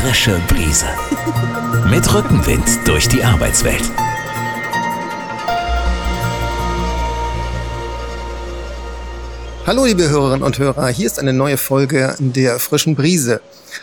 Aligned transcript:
frische 0.00 0.40
Brise. 0.46 0.86
Mit 1.90 2.14
Rückenwind 2.14 2.86
durch 2.86 3.08
die 3.08 3.24
Arbeitswelt. 3.24 3.82
Hallo 9.66 9.86
liebe 9.86 10.08
Hörerinnen 10.08 10.44
und 10.44 10.56
Hörer, 10.60 10.86
hier 10.86 11.06
ist 11.06 11.18
eine 11.18 11.32
neue 11.32 11.56
Folge 11.56 12.14
der 12.20 12.60
frischen 12.60 12.94
Brise. 12.94 13.40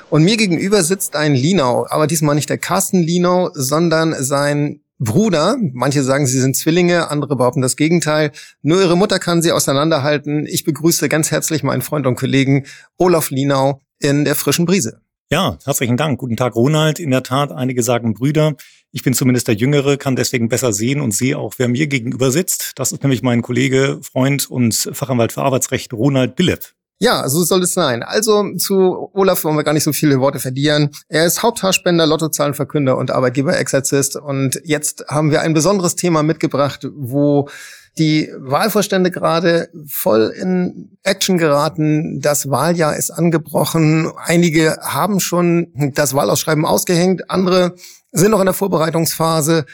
Und 0.10 0.24
mir 0.24 0.38
gegenüber 0.38 0.84
sitzt 0.84 1.18
ein 1.18 1.36
Linau, 1.36 1.86
aber 1.90 2.08
diesmal 2.08 2.36
nicht 2.36 2.50
der 2.50 2.60
Carsten 2.60 3.04
Linau, 3.04 3.50
sondern 3.54 4.16
sein 4.18 4.80
Bruder. 5.00 5.58
Manche 5.74 6.02
sagen, 6.02 6.28
sie 6.28 6.40
sind 6.40 6.56
Zwillinge, 6.56 7.12
andere 7.12 7.36
behaupten 7.36 7.62
das 7.62 7.76
Gegenteil. 7.76 8.32
Nur 8.62 8.80
ihre 8.80 8.96
Mutter 8.96 9.20
kann 9.20 9.42
sie 9.42 9.52
auseinanderhalten. 9.52 10.46
Ich 10.48 10.64
begrüße 10.64 11.10
ganz 11.10 11.30
herzlich 11.32 11.62
meinen 11.62 11.82
Freund 11.82 12.08
und 12.08 12.16
Kollegen 12.16 12.66
Olaf 12.96 13.32
Linau 13.32 13.82
in 14.00 14.24
der 14.24 14.36
frischen 14.36 14.66
Brise. 14.66 15.02
Ja, 15.32 15.58
herzlichen 15.66 15.98
Dank. 15.98 16.20
Guten 16.20 16.38
Tag, 16.38 16.56
Ronald. 16.56 17.00
In 17.00 17.10
der 17.10 17.24
Tat, 17.24 17.52
einige 17.52 17.82
sagen 17.82 18.14
Brüder. 18.14 18.54
Ich 18.92 19.02
bin 19.02 19.16
zumindest 19.16 19.48
der 19.48 19.56
Jüngere, 19.56 19.98
kann 19.98 20.16
deswegen 20.16 20.50
besser 20.50 20.72
sehen 20.72 21.02
und 21.02 21.16
sehe 21.16 21.36
auch, 21.36 21.56
wer 21.58 21.68
mir 21.68 21.88
gegenüber 21.88 22.30
sitzt. 22.30 22.74
Das 22.76 22.92
ist 22.92 23.02
nämlich 23.02 23.24
mein 23.24 23.42
Kollege, 23.42 24.00
Freund 24.04 24.50
und 24.50 24.76
Fachanwalt 24.94 25.32
für 25.32 25.42
Arbeitsrecht 25.42 25.94
Ronald 25.94 26.36
Billew. 26.36 26.60
Ja, 27.00 27.28
so 27.28 27.44
soll 27.44 27.64
es 27.64 27.74
sein. 27.74 28.04
Also 28.04 28.56
zu 28.58 29.10
Olaf 29.14 29.44
wollen 29.44 29.58
wir 29.58 29.64
gar 29.64 29.74
nicht 29.74 29.84
so 29.84 29.94
viele 29.94 30.20
Worte 30.20 30.40
verlieren. 30.40 30.92
Er 31.10 31.26
ist 31.26 31.42
Haupthaarspender, 31.42 32.06
Lottozahlenverkünder 32.06 32.96
und 32.96 33.10
Arbeitgeberexerzist. 33.10 34.18
Und 34.18 34.62
jetzt 34.64 35.06
haben 35.10 35.32
wir 35.32 35.42
ein 35.42 35.56
besonderes 35.56 35.96
Thema 35.96 36.22
mitgebracht, 36.22 36.88
wo 36.96 37.50
die 37.98 38.30
Wahlvorstände 38.38 39.10
gerade 39.10 39.70
voll 39.88 40.34
in 40.40 40.98
Action 41.04 41.38
geraten. 41.38 42.20
Das 42.20 42.50
Wahljahr 42.50 42.96
ist 42.96 43.12
angebrochen. 43.12 44.12
Einige 44.18 44.78
haben 44.82 45.20
schon 45.20 45.72
das 45.94 46.14
Wahlausschreiben 46.14 46.66
ausgehängt, 46.66 47.30
andere 47.30 47.76
sind 48.12 48.32
noch 48.32 48.40
in 48.40 48.46
der 48.46 48.54
Vorbereitungsphase. 48.54 49.66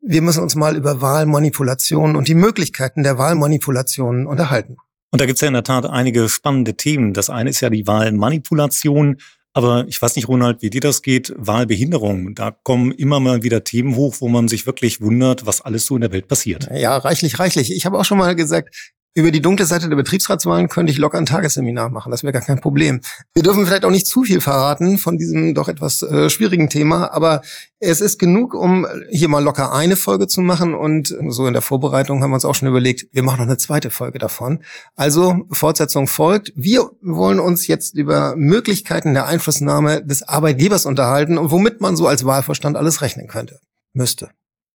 Wir 0.00 0.22
müssen 0.22 0.42
uns 0.42 0.54
mal 0.54 0.76
über 0.76 1.00
Wahlmanipulationen 1.00 2.16
und 2.16 2.28
die 2.28 2.34
Möglichkeiten 2.34 3.02
der 3.02 3.18
Wahlmanipulationen 3.18 4.26
unterhalten. 4.26 4.76
Und 5.10 5.20
da 5.20 5.26
gibt 5.26 5.36
es 5.36 5.42
ja 5.42 5.48
in 5.48 5.54
der 5.54 5.62
Tat 5.62 5.86
einige 5.86 6.28
spannende 6.28 6.74
Themen. 6.74 7.12
Das 7.12 7.30
eine 7.30 7.50
ist 7.50 7.60
ja 7.60 7.70
die 7.70 7.86
Wahlmanipulation. 7.86 9.18
Aber 9.54 9.86
ich 9.86 10.00
weiß 10.00 10.16
nicht, 10.16 10.28
Ronald, 10.28 10.62
wie 10.62 10.70
dir 10.70 10.80
das 10.80 11.02
geht. 11.02 11.32
Wahlbehinderung, 11.36 12.34
da 12.34 12.50
kommen 12.50 12.90
immer 12.92 13.20
mal 13.20 13.42
wieder 13.42 13.64
Themen 13.64 13.96
hoch, 13.96 14.16
wo 14.20 14.28
man 14.28 14.48
sich 14.48 14.66
wirklich 14.66 15.00
wundert, 15.00 15.44
was 15.44 15.60
alles 15.60 15.84
so 15.84 15.94
in 15.94 16.00
der 16.00 16.12
Welt 16.12 16.26
passiert. 16.26 16.68
Ja, 16.74 16.96
reichlich, 16.96 17.38
reichlich. 17.38 17.70
Ich 17.70 17.84
habe 17.84 17.98
auch 17.98 18.04
schon 18.04 18.18
mal 18.18 18.34
gesagt, 18.34 18.74
über 19.14 19.30
die 19.30 19.42
dunkle 19.42 19.66
Seite 19.66 19.88
der 19.88 19.96
Betriebsratswahlen 19.96 20.68
könnte 20.68 20.90
ich 20.90 20.98
locker 20.98 21.18
ein 21.18 21.26
Tagesseminar 21.26 21.90
machen. 21.90 22.10
Das 22.10 22.22
wäre 22.22 22.32
gar 22.32 22.42
kein 22.42 22.60
Problem. 22.60 23.00
Wir 23.34 23.42
dürfen 23.42 23.66
vielleicht 23.66 23.84
auch 23.84 23.90
nicht 23.90 24.06
zu 24.06 24.22
viel 24.22 24.40
verraten 24.40 24.96
von 24.96 25.18
diesem 25.18 25.54
doch 25.54 25.68
etwas 25.68 26.02
äh, 26.02 26.30
schwierigen 26.30 26.70
Thema, 26.70 27.12
aber 27.12 27.42
es 27.78 28.00
ist 28.00 28.18
genug, 28.18 28.54
um 28.54 28.86
hier 29.10 29.28
mal 29.28 29.42
locker 29.42 29.72
eine 29.72 29.96
Folge 29.96 30.28
zu 30.28 30.40
machen. 30.40 30.74
Und 30.74 31.14
so 31.28 31.46
in 31.46 31.52
der 31.52 31.62
Vorbereitung 31.62 32.22
haben 32.22 32.30
wir 32.30 32.36
uns 32.36 32.44
auch 32.44 32.54
schon 32.54 32.68
überlegt, 32.68 33.06
wir 33.12 33.22
machen 33.22 33.38
noch 33.38 33.46
eine 33.46 33.58
zweite 33.58 33.90
Folge 33.90 34.18
davon. 34.18 34.62
Also 34.96 35.44
Fortsetzung 35.50 36.06
folgt. 36.06 36.52
Wir 36.54 36.90
wollen 37.02 37.40
uns 37.40 37.66
jetzt 37.66 37.94
über 37.94 38.34
Möglichkeiten 38.36 39.12
der 39.12 39.26
Einflussnahme 39.26 40.04
des 40.04 40.22
Arbeitgebers 40.22 40.86
unterhalten 40.86 41.36
und 41.36 41.50
womit 41.50 41.80
man 41.80 41.96
so 41.96 42.06
als 42.06 42.24
Wahlvorstand 42.24 42.76
alles 42.76 43.02
rechnen 43.02 43.26
könnte. 43.26 43.60
Müsste. 43.92 44.30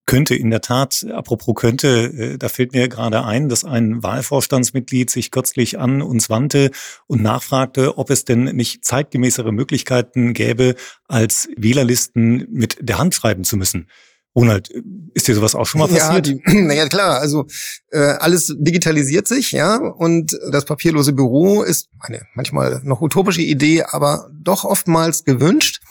Könnte 0.08 0.36
in 0.36 0.50
der 0.50 0.62
Tat, 0.62 1.06
apropos 1.14 1.54
könnte, 1.54 1.88
äh, 1.88 2.38
da 2.38 2.48
fällt 2.48 2.72
mir 2.72 2.88
gerade 2.88 3.26
ein, 3.26 3.50
dass 3.50 3.66
ein 3.66 4.02
Wahlvorstandsmitglied 4.02 5.10
sich 5.10 5.32
kürzlich 5.32 5.80
an 5.80 6.02
uns 6.02 6.30
wandte 6.30 6.72
und 7.08 7.22
nachfragte, 7.22 7.98
ob 7.98 8.10
es 8.10 8.24
denn 8.24 8.46
nicht 8.56 8.86
zeitgemäßere 8.86 9.52
Möglichkeiten 9.52 10.34
gäbe, 10.34 10.76
als 11.10 11.50
Wählerlisten 11.58 12.48
mit 12.50 12.78
der 12.80 12.98
Hand 13.00 13.16
schreiben 13.16 13.44
zu 13.44 13.58
müssen. 13.58 13.90
Ronald, 14.34 14.70
ist 15.14 15.28
dir 15.28 15.36
sowas 15.36 15.56
auch 15.56 15.66
schon 15.66 15.80
mal 15.80 15.90
passiert? 15.90 16.28
Ja, 16.48 16.54
naja, 16.54 16.88
klar, 16.88 17.20
also 17.20 17.46
äh, 17.92 17.98
alles 17.98 18.56
digitalisiert 18.58 19.28
sich, 19.28 19.52
ja, 19.52 19.76
und 19.76 20.40
das 20.52 20.64
papierlose 20.64 21.12
Büro 21.12 21.64
ist 21.64 21.90
eine 22.00 22.22
manchmal 22.34 22.82
noch 22.86 23.02
utopische 23.02 23.42
Idee, 23.42 23.84
aber 23.84 24.30
doch 24.32 24.64
oftmals 24.64 25.26
gewünscht 25.26 25.82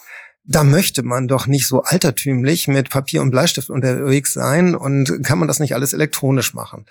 da 0.46 0.64
möchte 0.64 1.02
man 1.02 1.28
doch 1.28 1.46
nicht 1.46 1.66
so 1.66 1.82
altertümlich 1.82 2.68
mit 2.68 2.90
Papier 2.90 3.22
und 3.22 3.30
Bleistift 3.30 3.70
unterwegs 3.70 4.32
sein 4.32 4.74
und 4.74 5.24
kann 5.24 5.38
man 5.38 5.48
das 5.48 5.58
nicht 5.58 5.74
alles 5.74 5.92
elektronisch 5.92 6.54
machen. 6.54 6.86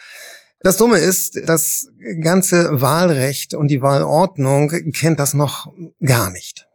Das 0.59 0.77
Dumme 0.77 0.97
ist, 0.97 1.39
das 1.45 1.89
ganze 2.21 2.81
Wahlrecht 2.81 3.53
und 3.53 3.67
die 3.67 3.81
Wahlordnung 3.81 4.69
kennt 4.93 5.19
das 5.19 5.33
noch 5.33 5.71
gar 6.03 6.31
nicht. 6.31 6.67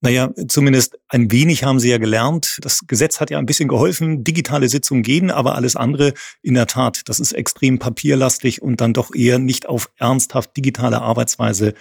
Naja, 0.00 0.30
zumindest 0.48 0.98
ein 1.08 1.30
wenig 1.32 1.64
haben 1.64 1.80
sie 1.80 1.88
ja 1.88 1.98
gelernt. 1.98 2.58
Das 2.60 2.80
Gesetz 2.86 3.18
hat 3.18 3.30
ja 3.30 3.38
ein 3.38 3.46
bisschen 3.46 3.68
geholfen. 3.68 4.24
Digitale 4.24 4.68
Sitzungen 4.68 5.02
gehen, 5.02 5.30
aber 5.30 5.54
alles 5.54 5.74
andere 5.74 6.12
in 6.42 6.54
der 6.54 6.66
Tat, 6.66 7.02
das 7.06 7.18
ist 7.18 7.32
extrem 7.32 7.78
papierlastig 7.78 8.60
und 8.60 8.80
dann 8.80 8.92
doch 8.92 9.14
eher 9.14 9.38
nicht 9.38 9.66
auf 9.66 9.90
ernsthaft 9.96 10.56
digitale 10.56 11.00
Arbeitsweise 11.00 11.74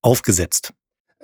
aufgesetzt. 0.00 0.74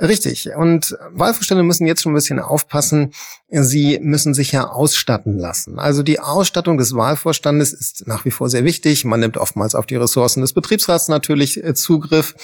Richtig. 0.01 0.51
Und 0.55 0.97
Wahlvorstände 1.11 1.65
müssen 1.65 1.87
jetzt 1.87 2.03
schon 2.03 2.13
ein 2.13 2.15
bisschen 2.15 2.39
aufpassen. 2.39 3.13
Sie 3.51 3.99
müssen 4.01 4.33
sich 4.33 4.53
ja 4.53 4.69
ausstatten 4.69 5.39
lassen. 5.39 5.81
Also 5.81 6.05
die 6.05 6.21
Ausstattung 6.21 6.79
des 6.79 6.95
Wahlvorstandes 6.95 7.73
ist 7.73 8.07
nach 8.07 8.25
wie 8.25 8.31
vor 8.31 8.49
sehr 8.49 8.65
wichtig. 8.65 9.05
Man 9.05 9.19
nimmt 9.19 9.37
oftmals 9.37 9.75
auf 9.75 9.87
die 9.87 9.97
Ressourcen 9.97 10.41
des 10.41 10.53
Betriebsrats 10.53 11.09
natürlich 11.09 11.63
äh, 11.65 11.75
Zugriff. 11.75 12.37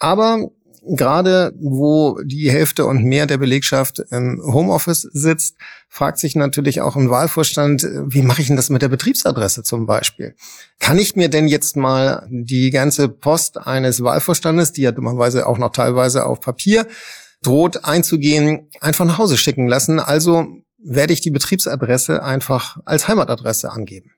Aber 0.00 0.50
gerade 0.94 1.52
wo 1.58 2.20
die 2.22 2.50
Hälfte 2.50 2.86
und 2.86 3.02
mehr 3.04 3.26
der 3.26 3.38
Belegschaft 3.38 4.00
im 4.10 4.40
Homeoffice 4.44 5.02
sitzt, 5.02 5.56
fragt 5.88 6.18
sich 6.18 6.36
natürlich 6.36 6.80
auch 6.80 6.96
ein 6.96 7.10
Wahlvorstand, 7.10 7.86
wie 8.06 8.22
mache 8.22 8.40
ich 8.40 8.46
denn 8.48 8.56
das 8.56 8.70
mit 8.70 8.82
der 8.82 8.88
Betriebsadresse 8.88 9.62
zum 9.62 9.86
Beispiel? 9.86 10.34
Kann 10.78 10.98
ich 10.98 11.16
mir 11.16 11.28
denn 11.28 11.48
jetzt 11.48 11.76
mal 11.76 12.26
die 12.30 12.70
ganze 12.70 13.08
Post 13.08 13.58
eines 13.58 14.02
Wahlvorstandes, 14.02 14.72
die 14.72 14.82
ja 14.82 14.92
dummerweise 14.92 15.46
auch 15.46 15.58
noch 15.58 15.72
teilweise 15.72 16.26
auf 16.26 16.40
Papier 16.40 16.86
droht 17.42 17.84
einzugehen, 17.84 18.68
einfach 18.80 19.04
nach 19.04 19.18
Hause 19.18 19.36
schicken 19.36 19.68
lassen? 19.68 20.00
Also 20.00 20.46
werde 20.78 21.12
ich 21.12 21.20
die 21.20 21.30
Betriebsadresse 21.30 22.22
einfach 22.22 22.78
als 22.84 23.08
Heimatadresse 23.08 23.70
angeben. 23.70 24.15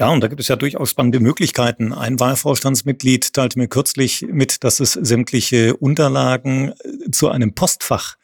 Ja, 0.00 0.08
und 0.08 0.22
da 0.22 0.28
gibt 0.28 0.40
es 0.40 0.48
ja 0.48 0.56
durchaus 0.56 0.88
spannende 0.88 1.20
Möglichkeiten. 1.20 1.92
Ein 1.92 2.18
Wahlvorstandsmitglied 2.18 3.34
teilte 3.34 3.58
mir 3.58 3.68
kürzlich 3.68 4.26
mit, 4.30 4.64
dass 4.64 4.80
es 4.80 4.94
sämtliche 4.94 5.76
Unterlagen 5.76 6.70
äh, 6.70 7.10
zu 7.10 7.28
einem 7.28 7.54
Postfach 7.54 8.16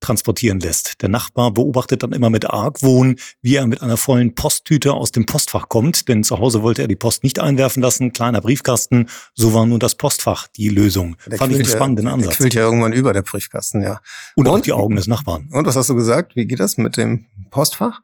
transportieren 0.00 0.58
lässt. 0.58 1.02
Der 1.02 1.08
Nachbar 1.08 1.52
beobachtet 1.52 2.02
dann 2.02 2.12
immer 2.12 2.30
mit 2.30 2.50
Argwohn, 2.50 3.14
wie 3.42 3.54
er 3.54 3.66
mit 3.68 3.80
einer 3.80 3.96
vollen 3.96 4.34
Posttüte 4.34 4.94
aus 4.94 5.12
dem 5.12 5.24
Postfach 5.24 5.68
kommt, 5.68 6.08
denn 6.08 6.24
zu 6.24 6.38
Hause 6.38 6.62
wollte 6.62 6.82
er 6.82 6.88
die 6.88 6.96
Post 6.96 7.22
nicht 7.22 7.38
einwerfen 7.38 7.80
lassen, 7.80 8.12
kleiner 8.12 8.40
Briefkasten, 8.40 9.08
so 9.34 9.54
war 9.54 9.66
nun 9.66 9.78
das 9.78 9.94
Postfach 9.94 10.48
die 10.48 10.68
Lösung. 10.68 11.16
Der 11.26 11.38
Fand 11.38 11.52
ich 11.52 11.58
einen 11.58 11.68
spannenden 11.68 12.06
ja, 12.06 12.14
Ansatz. 12.14 12.30
Der 12.30 12.36
quillt 12.38 12.54
ja 12.54 12.62
irgendwann 12.62 12.92
über, 12.92 13.12
der 13.12 13.22
Briefkasten, 13.22 13.82
ja. 13.82 14.00
Und, 14.34 14.48
und 14.48 14.54
auch 14.54 14.60
die 14.60 14.72
Augen 14.72 14.96
des 14.96 15.06
Nachbarn. 15.06 15.48
Und 15.52 15.66
was 15.66 15.76
hast 15.76 15.90
du 15.90 15.94
gesagt? 15.94 16.34
Wie 16.34 16.46
geht 16.46 16.58
das 16.58 16.76
mit 16.76 16.96
dem 16.96 17.26
Postfach? 17.50 18.00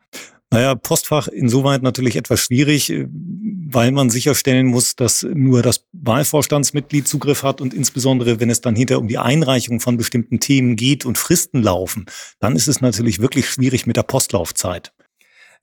Naja, 0.56 0.74
Postfach 0.74 1.28
insoweit 1.28 1.82
natürlich 1.82 2.16
etwas 2.16 2.40
schwierig, 2.40 2.90
äh, 2.90 3.06
weil 3.10 3.92
man 3.92 4.08
sicherstellen 4.08 4.68
muss, 4.68 4.96
dass 4.96 5.22
nur 5.22 5.60
das 5.60 5.84
Wahlvorstandsmitglied 5.92 7.06
Zugriff 7.06 7.42
hat 7.42 7.60
und 7.60 7.74
insbesondere, 7.74 8.40
wenn 8.40 8.48
es 8.48 8.62
dann 8.62 8.74
hinter 8.74 8.98
um 8.98 9.06
die 9.06 9.18
Einreichung 9.18 9.80
von 9.80 9.98
bestimmten 9.98 10.40
Themen 10.40 10.76
geht 10.76 11.04
und 11.04 11.18
Fristen 11.18 11.62
laufen, 11.62 12.06
dann 12.40 12.56
ist 12.56 12.68
es 12.68 12.80
natürlich 12.80 13.20
wirklich 13.20 13.50
schwierig 13.50 13.86
mit 13.86 13.98
der 13.98 14.04
Postlaufzeit. 14.04 14.94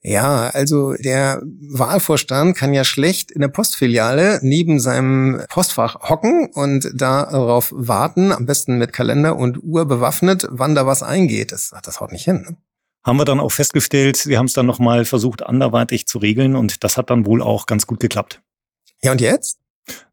Ja, 0.03 0.49
also 0.49 0.93
der 0.93 1.41
Wahlvorstand 1.41 2.55
kann 2.55 2.75
ja 2.75 2.83
schlecht 2.83 3.31
in 3.31 3.41
der 3.41 3.47
Postfiliale 3.47 4.41
neben 4.43 4.79
seinem 4.79 5.41
Postfach 5.49 6.07
hocken 6.07 6.51
und 6.53 6.91
darauf 6.93 7.73
warten, 7.75 8.31
am 8.31 8.45
besten 8.45 8.77
mit 8.77 8.93
Kalender 8.93 9.37
und 9.37 9.57
Uhr 9.63 9.87
bewaffnet, 9.87 10.45
wann 10.51 10.75
da 10.75 10.85
was 10.85 11.01
eingeht. 11.01 11.51
Das, 11.51 11.73
das 11.81 11.99
haut 11.99 12.11
nicht 12.11 12.25
hin. 12.25 12.45
Ne? 12.47 12.57
Haben 13.03 13.17
wir 13.17 13.25
dann 13.25 13.39
auch 13.39 13.51
festgestellt, 13.51 14.17
sie 14.17 14.37
haben 14.37 14.45
es 14.45 14.53
dann 14.53 14.65
nochmal 14.65 15.05
versucht, 15.05 15.43
anderweitig 15.43 16.07
zu 16.07 16.19
regeln 16.19 16.55
und 16.55 16.83
das 16.83 16.97
hat 16.97 17.09
dann 17.09 17.25
wohl 17.25 17.41
auch 17.41 17.65
ganz 17.65 17.85
gut 17.85 17.99
geklappt. 17.99 18.41
Ja, 19.01 19.11
und 19.11 19.21
jetzt? 19.21 19.59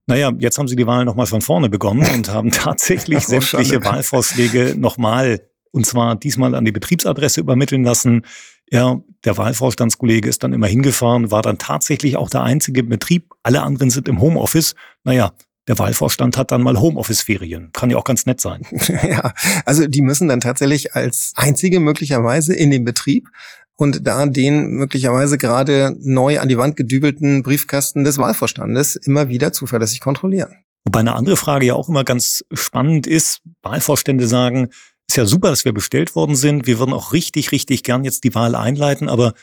Naja, 0.07 0.33
jetzt 0.39 0.59
haben 0.59 0.67
sie 0.67 0.75
die 0.75 0.87
Wahl 0.87 1.05
nochmal 1.05 1.27
von 1.27 1.41
vorne 1.41 1.69
begonnen 1.69 2.05
und 2.13 2.29
haben 2.31 2.51
tatsächlich 2.51 3.19
oh, 3.19 3.29
sämtliche 3.29 3.85
Wahlvorschläge 3.85 4.75
nochmal, 4.77 5.41
und 5.71 5.87
zwar 5.87 6.17
diesmal 6.17 6.57
an 6.57 6.65
die 6.65 6.73
Betriebsadresse 6.73 7.41
übermitteln 7.41 7.85
lassen. 7.85 8.27
Ja, 8.73 9.01
der 9.25 9.37
Wahlvorstandskollege 9.37 10.29
ist 10.29 10.43
dann 10.43 10.53
immer 10.53 10.67
hingefahren, 10.67 11.31
war 11.31 11.43
dann 11.43 11.59
tatsächlich 11.59 12.17
auch 12.17 12.31
der 12.31 12.43
einzige 12.43 12.83
Betrieb. 12.83 13.33
Alle 13.45 13.63
anderen 13.63 13.91
sind 13.91 14.09
im 14.09 14.21
Homeoffice. 14.21 14.75
Naja, 15.05 15.33
der 15.71 15.79
Wahlvorstand 15.79 16.37
hat 16.37 16.51
dann 16.51 16.63
mal 16.63 16.81
Homeoffice-Ferien. 16.81 17.71
Kann 17.73 17.91
ja 17.91 17.97
auch 17.97 18.05
ganz 18.05 18.27
nett 18.27 18.41
sein. 18.41 18.63
ja, 19.09 19.33
also 19.65 19.87
die 19.87 20.03
müssen 20.03 20.27
dann 20.27 20.41
tatsächlich 20.41 20.97
als 20.97 21.33
einzige 21.37 21.79
möglicherweise 21.79 22.55
in 22.55 22.73
den 22.73 22.85
Betrieb 22.85 23.29
und 23.77 24.05
da 24.05 24.27
den 24.27 24.73
möglicherweise 24.73 25.39
gerade 25.39 25.97
neu 26.01 26.41
an 26.41 26.49
die 26.49 26.59
Wand 26.59 26.77
gedübelten 26.77 27.45
Briefkasten 27.45 28.03
des 28.03 28.19
Wahlvorstandes 28.19 28.97
immer 28.97 29.29
wieder 29.29 29.53
zuverlässig 29.53 30.01
kontrollieren. 30.01 30.57
Wobei 30.85 30.99
eine 31.01 31.15
andere 31.15 31.37
Frage 31.37 31.67
ja 31.67 31.75
auch 31.75 31.89
immer 31.89 32.03
ganz 32.03 32.45
spannend 32.53 33.07
ist. 33.07 33.41
Wahlvorstände 33.63 34.27
sagen, 34.27 34.71
ist 35.09 35.17
ja 35.17 35.25
super, 35.25 35.51
dass 35.51 35.65
wir 35.65 35.73
bestellt 35.73 36.17
worden 36.17 36.35
sind. 36.35 36.67
Wir 36.67 36.81
würden 36.81 36.93
auch 36.93 37.13
richtig, 37.13 37.53
richtig 37.53 37.85
gern 37.85 38.03
jetzt 38.03 38.25
die 38.25 38.35
Wahl 38.35 38.57
einleiten, 38.57 39.09
aber 39.09 39.35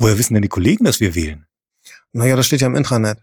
woher 0.00 0.18
wissen 0.18 0.34
denn 0.34 0.42
die 0.42 0.48
Kollegen, 0.48 0.84
dass 0.84 0.98
wir 0.98 1.14
wählen? 1.14 1.46
Naja, 2.12 2.34
das 2.34 2.46
steht 2.46 2.62
ja 2.62 2.66
im 2.66 2.74
Intranet. 2.74 3.18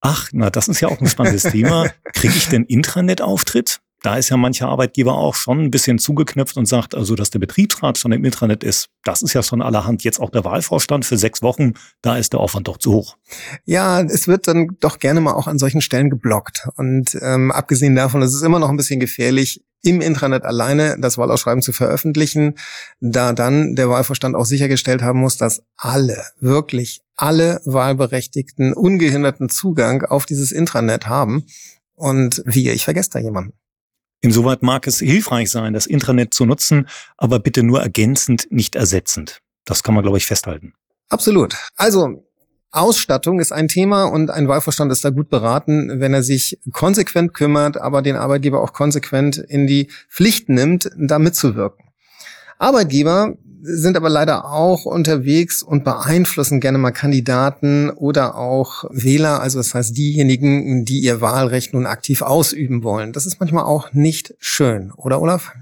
Ach, 0.00 0.28
na, 0.32 0.50
das 0.50 0.68
ist 0.68 0.80
ja 0.80 0.88
auch 0.88 1.00
ein 1.00 1.08
spannendes 1.08 1.44
Thema. 1.44 1.90
Kriege 2.12 2.34
ich 2.36 2.48
denn 2.48 2.64
Intranet-Auftritt? 2.64 3.80
Da 4.02 4.16
ist 4.16 4.30
ja 4.30 4.36
mancher 4.36 4.68
Arbeitgeber 4.68 5.14
auch 5.14 5.36
schon 5.36 5.60
ein 5.60 5.70
bisschen 5.70 6.00
zugeknöpft 6.00 6.56
und 6.56 6.66
sagt, 6.66 6.96
also, 6.96 7.14
dass 7.14 7.30
der 7.30 7.38
Betriebsrat 7.38 7.98
schon 7.98 8.10
im 8.10 8.24
Intranet 8.24 8.64
ist, 8.64 8.88
das 9.04 9.22
ist 9.22 9.32
ja 9.32 9.44
schon 9.44 9.62
allerhand. 9.62 10.02
Jetzt 10.02 10.18
auch 10.18 10.30
der 10.30 10.44
Wahlvorstand 10.44 11.04
für 11.04 11.16
sechs 11.16 11.40
Wochen, 11.40 11.74
da 12.02 12.16
ist 12.16 12.32
der 12.32 12.40
Aufwand 12.40 12.66
doch 12.66 12.78
zu 12.78 12.92
hoch. 12.92 13.16
Ja, 13.64 14.00
es 14.00 14.26
wird 14.26 14.48
dann 14.48 14.76
doch 14.80 14.98
gerne 14.98 15.20
mal 15.20 15.34
auch 15.34 15.46
an 15.46 15.60
solchen 15.60 15.80
Stellen 15.80 16.10
geblockt. 16.10 16.68
Und 16.76 17.16
ähm, 17.22 17.52
abgesehen 17.52 17.94
davon, 17.94 18.22
es 18.22 18.34
ist 18.34 18.42
immer 18.42 18.58
noch 18.58 18.70
ein 18.70 18.76
bisschen 18.76 18.98
gefährlich, 18.98 19.62
im 19.82 20.00
Intranet 20.00 20.44
alleine 20.44 20.96
das 20.98 21.18
Wahlausschreiben 21.18 21.62
zu 21.62 21.72
veröffentlichen, 21.72 22.54
da 23.00 23.32
dann 23.32 23.74
der 23.74 23.88
Wahlvorstand 23.88 24.36
auch 24.36 24.46
sichergestellt 24.46 25.02
haben 25.02 25.20
muss, 25.20 25.36
dass 25.36 25.62
alle, 25.76 26.24
wirklich 26.40 27.02
alle 27.16 27.60
Wahlberechtigten 27.64 28.72
ungehinderten 28.72 29.48
Zugang 29.48 30.02
auf 30.04 30.26
dieses 30.26 30.52
Intranet 30.52 31.06
haben. 31.08 31.44
Und 31.94 32.42
wie, 32.46 32.70
ich 32.70 32.84
vergesse 32.84 33.10
da 33.10 33.18
jemanden. 33.18 33.52
Insoweit 34.20 34.62
mag 34.62 34.86
es 34.86 35.00
hilfreich 35.00 35.50
sein, 35.50 35.72
das 35.72 35.86
Intranet 35.86 36.32
zu 36.32 36.46
nutzen, 36.46 36.88
aber 37.16 37.40
bitte 37.40 37.64
nur 37.64 37.82
ergänzend, 37.82 38.46
nicht 38.50 38.76
ersetzend. 38.76 39.40
Das 39.64 39.82
kann 39.82 39.94
man, 39.94 40.02
glaube 40.02 40.18
ich, 40.18 40.26
festhalten. 40.26 40.74
Absolut. 41.08 41.56
Also 41.76 42.24
Ausstattung 42.72 43.38
ist 43.38 43.52
ein 43.52 43.68
Thema 43.68 44.04
und 44.04 44.30
ein 44.30 44.48
Wahlvorstand 44.48 44.90
ist 44.90 45.04
da 45.04 45.10
gut 45.10 45.28
beraten, 45.28 46.00
wenn 46.00 46.14
er 46.14 46.22
sich 46.22 46.58
konsequent 46.72 47.34
kümmert, 47.34 47.76
aber 47.76 48.00
den 48.00 48.16
Arbeitgeber 48.16 48.62
auch 48.62 48.72
konsequent 48.72 49.36
in 49.36 49.66
die 49.66 49.88
Pflicht 50.08 50.48
nimmt, 50.48 50.90
da 50.96 51.18
mitzuwirken. 51.18 51.84
Arbeitgeber 52.58 53.36
sind 53.60 53.96
aber 53.96 54.08
leider 54.08 54.46
auch 54.46 54.86
unterwegs 54.86 55.62
und 55.62 55.84
beeinflussen 55.84 56.60
gerne 56.60 56.78
mal 56.78 56.90
Kandidaten 56.90 57.90
oder 57.90 58.36
auch 58.36 58.84
Wähler, 58.90 59.40
also 59.40 59.58
das 59.58 59.74
heißt 59.74 59.96
diejenigen, 59.96 60.84
die 60.84 61.00
ihr 61.00 61.20
Wahlrecht 61.20 61.74
nun 61.74 61.86
aktiv 61.86 62.22
ausüben 62.22 62.82
wollen. 62.82 63.12
Das 63.12 63.26
ist 63.26 63.38
manchmal 63.38 63.64
auch 63.64 63.92
nicht 63.92 64.34
schön, 64.40 64.92
oder 64.96 65.20
Olaf? 65.20 65.52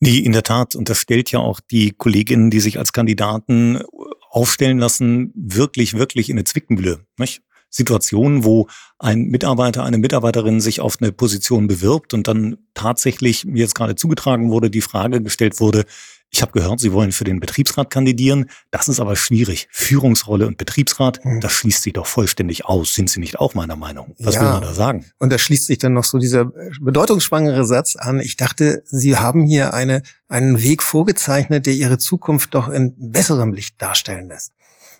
Nee, 0.00 0.18
in 0.18 0.32
der 0.32 0.44
Tat. 0.44 0.76
Und 0.76 0.88
das 0.88 0.98
stellt 0.98 1.30
ja 1.30 1.40
auch 1.40 1.60
die 1.60 1.92
Kolleginnen, 1.92 2.50
die 2.50 2.60
sich 2.60 2.78
als 2.78 2.92
Kandidaten 2.92 3.82
aufstellen 4.30 4.78
lassen, 4.78 5.32
wirklich, 5.34 5.94
wirklich 5.94 6.30
in 6.30 6.36
eine 6.36 6.44
Zwickmühle. 6.44 7.00
Nicht? 7.18 7.42
Situationen, 7.70 8.44
wo 8.44 8.66
ein 8.98 9.24
Mitarbeiter, 9.24 9.84
eine 9.84 9.98
Mitarbeiterin 9.98 10.60
sich 10.60 10.80
auf 10.80 10.96
eine 11.00 11.12
Position 11.12 11.66
bewirbt 11.66 12.14
und 12.14 12.26
dann 12.26 12.56
tatsächlich 12.74 13.44
mir 13.44 13.58
jetzt 13.60 13.74
gerade 13.74 13.94
zugetragen 13.94 14.50
wurde, 14.50 14.70
die 14.70 14.80
Frage 14.80 15.22
gestellt 15.22 15.60
wurde, 15.60 15.84
ich 16.30 16.42
habe 16.42 16.52
gehört, 16.52 16.80
Sie 16.80 16.92
wollen 16.92 17.12
für 17.12 17.24
den 17.24 17.40
Betriebsrat 17.40 17.90
kandidieren. 17.90 18.50
Das 18.70 18.88
ist 18.88 19.00
aber 19.00 19.16
schwierig. 19.16 19.66
Führungsrolle 19.70 20.46
und 20.46 20.58
Betriebsrat, 20.58 21.22
hm. 21.24 21.40
das 21.40 21.52
schließt 21.52 21.82
sich 21.82 21.94
doch 21.94 22.06
vollständig 22.06 22.66
aus. 22.66 22.94
Sind 22.94 23.08
Sie 23.08 23.20
nicht 23.20 23.38
auch 23.38 23.54
meiner 23.54 23.76
Meinung? 23.76 24.14
Was 24.18 24.34
ja. 24.34 24.42
will 24.42 24.48
man 24.50 24.62
da 24.62 24.74
sagen? 24.74 25.06
Und 25.18 25.32
da 25.32 25.38
schließt 25.38 25.66
sich 25.66 25.78
dann 25.78 25.94
noch 25.94 26.04
so 26.04 26.18
dieser 26.18 26.50
bedeutungsschwangere 26.80 27.64
Satz 27.64 27.96
an. 27.96 28.20
Ich 28.20 28.36
dachte, 28.36 28.82
Sie 28.84 29.16
haben 29.16 29.44
hier 29.44 29.72
eine, 29.72 30.02
einen 30.28 30.62
Weg 30.62 30.82
vorgezeichnet, 30.82 31.66
der 31.66 31.74
Ihre 31.74 31.98
Zukunft 31.98 32.54
doch 32.54 32.68
in 32.68 32.94
besserem 32.98 33.52
Licht 33.52 33.80
darstellen 33.80 34.28
lässt. 34.28 34.52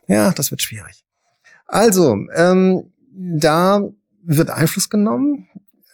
Ja, 0.07 0.33
das 0.33 0.51
wird 0.51 0.63
schwierig. 0.63 1.05
Also, 1.67 2.17
ähm, 2.35 2.91
da 3.13 3.83
wird 4.23 4.51
Einfluss 4.51 4.89
genommen. 4.89 5.49